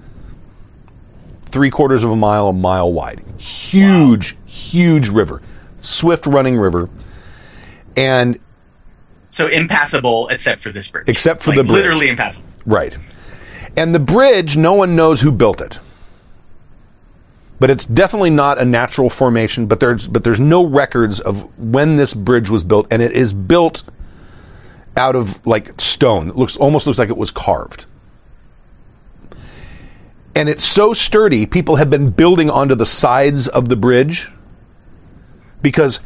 [1.46, 3.24] three quarters of a mile, a mile wide.
[3.38, 5.42] Huge, huge river,
[5.80, 6.88] swift running river,
[7.96, 8.38] and
[9.32, 11.08] So impassable, except for this bridge.
[11.08, 11.76] Except for Like, the bridge.
[11.78, 12.48] Literally impassable.
[12.64, 12.96] Right.
[13.76, 15.80] And the bridge, no one knows who built it.
[17.58, 21.96] But it's definitely not a natural formation, but there's but there's no records of when
[21.96, 23.84] this bridge was built and it is built
[24.96, 26.30] out of like stone.
[26.30, 27.84] It looks almost looks like it was carved.
[30.34, 34.28] And it's so sturdy, people have been building onto the sides of the bridge
[35.60, 36.00] because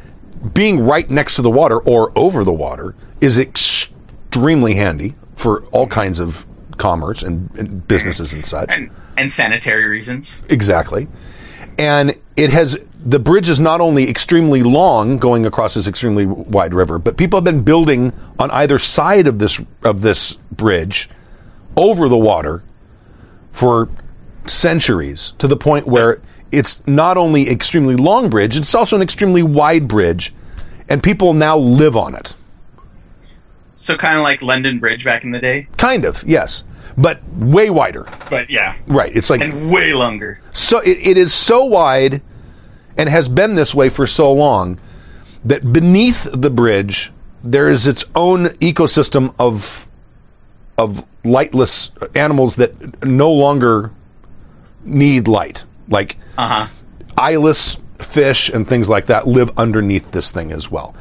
[0.52, 5.86] being right next to the water or over the water is extremely handy for all
[5.86, 6.46] kinds of
[6.78, 8.72] commerce and, and businesses and such.
[8.72, 10.34] And, and sanitary reasons.
[10.48, 11.08] Exactly.
[11.78, 16.72] And it has the bridge is not only extremely long going across this extremely wide
[16.72, 21.10] river, but people have been building on either side of this of this bridge
[21.76, 22.62] over the water
[23.52, 23.88] for
[24.46, 26.20] centuries to the point where
[26.52, 30.32] it's not only extremely long bridge, it's also an extremely wide bridge
[30.88, 32.34] and people now live on it.
[33.84, 35.68] So kind of like London Bridge back in the day.
[35.76, 36.64] Kind of, yes.
[36.96, 38.06] But way wider.
[38.30, 38.76] But yeah.
[38.86, 39.14] Right.
[39.14, 40.40] It's like And way longer.
[40.54, 42.22] so it, it is so wide
[42.96, 44.78] and has been this way for so long
[45.44, 47.12] that beneath the bridge
[47.42, 49.86] there is its own ecosystem of
[50.78, 53.90] of lightless animals that no longer
[54.84, 56.66] need light like Uh huh.
[57.18, 60.94] eyeless fish and things like that live underneath this thing as well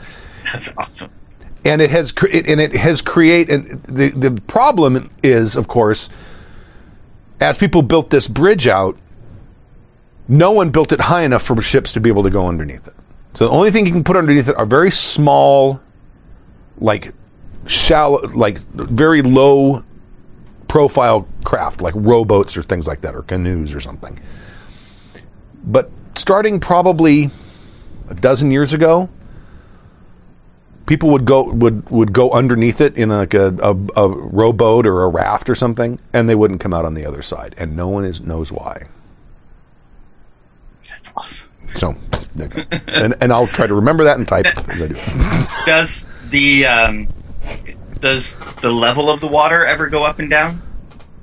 [0.52, 1.12] That's awesome.
[1.66, 6.10] And it has cre- it, and it has created the the problem is of course
[7.40, 8.98] as people built this bridge out
[10.28, 12.94] no one built it high enough for ships to be able to go underneath it.
[13.34, 15.82] So the only thing you can put underneath it are very small
[16.78, 17.14] like
[17.66, 19.84] shallow like very low
[20.68, 24.20] profile craft like rowboats or things like that or canoes or something.
[25.64, 27.32] But starting probably
[28.10, 29.10] a dozen years ago
[30.86, 35.04] people would go would would go underneath it in like a, a, a rowboat or
[35.04, 37.88] a raft or something, and they wouldn't come out on the other side, and no
[37.88, 38.84] one is knows why.
[40.88, 41.50] That's awesome.
[41.76, 41.96] So,
[42.36, 42.78] there you go.
[42.88, 44.96] and and I'll try to remember that and type as I do.
[45.66, 47.08] Does the um,
[48.00, 50.62] does the level of the water ever go up and down?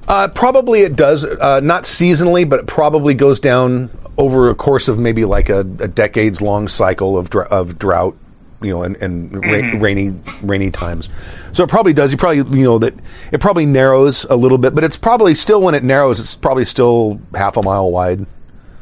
[0.08, 4.88] Uh, probably it does, uh, not seasonally, but it probably goes down over a course
[4.88, 8.16] of maybe like a, a decades long cycle of dr- of drought,
[8.62, 9.80] you know, and, and ra- mm-hmm.
[9.80, 11.08] rainy rainy times.
[11.52, 12.12] So it probably does.
[12.12, 12.94] You probably you know that
[13.32, 16.64] it probably narrows a little bit, but it's probably still when it narrows, it's probably
[16.64, 18.26] still half a mile wide.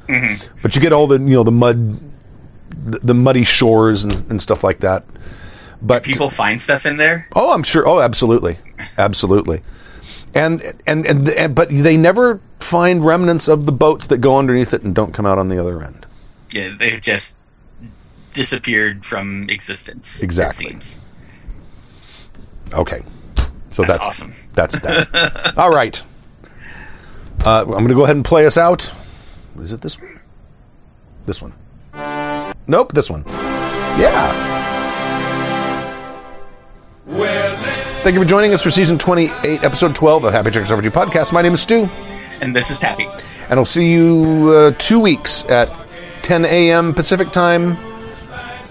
[0.09, 0.45] Mm-hmm.
[0.63, 2.01] But you get all the you know the mud,
[2.71, 5.05] the, the muddy shores and, and stuff like that.
[5.81, 7.29] But People find stuff in there.
[7.35, 7.87] Oh, I'm sure.
[7.89, 8.59] Oh, absolutely,
[8.97, 9.63] absolutely.
[10.35, 14.75] And, and and and but they never find remnants of the boats that go underneath
[14.75, 16.07] it and don't come out on the other end.
[16.53, 17.35] Yeah, they've just
[18.35, 20.21] disappeared from existence.
[20.23, 20.79] Exactly.
[22.73, 23.03] Okay,
[23.71, 24.35] so That's that's awesome.
[24.53, 25.55] that's that.
[25.59, 26.03] All right,
[27.47, 28.93] uh, I'm going to go ahead and play us out.
[29.61, 30.21] Is it this one?
[31.27, 31.53] This one?
[32.67, 33.25] Nope, this one.
[33.99, 34.47] Yeah.
[38.03, 41.33] Thank you for joining us for season 28, episode 12 of Happy Jacks RPG podcast.
[41.33, 41.89] My name is Stu.
[42.41, 43.09] And this is Tappy.
[43.49, 45.71] and I'll see you uh, two weeks at
[46.23, 46.95] 10 a.m.
[46.95, 47.77] Pacific time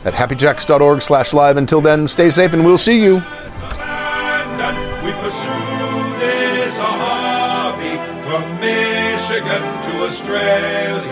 [0.05, 1.57] at happyjacks.org slash live.
[1.57, 3.21] Until then, stay safe and we'll see you.
[10.07, 11.07] Australia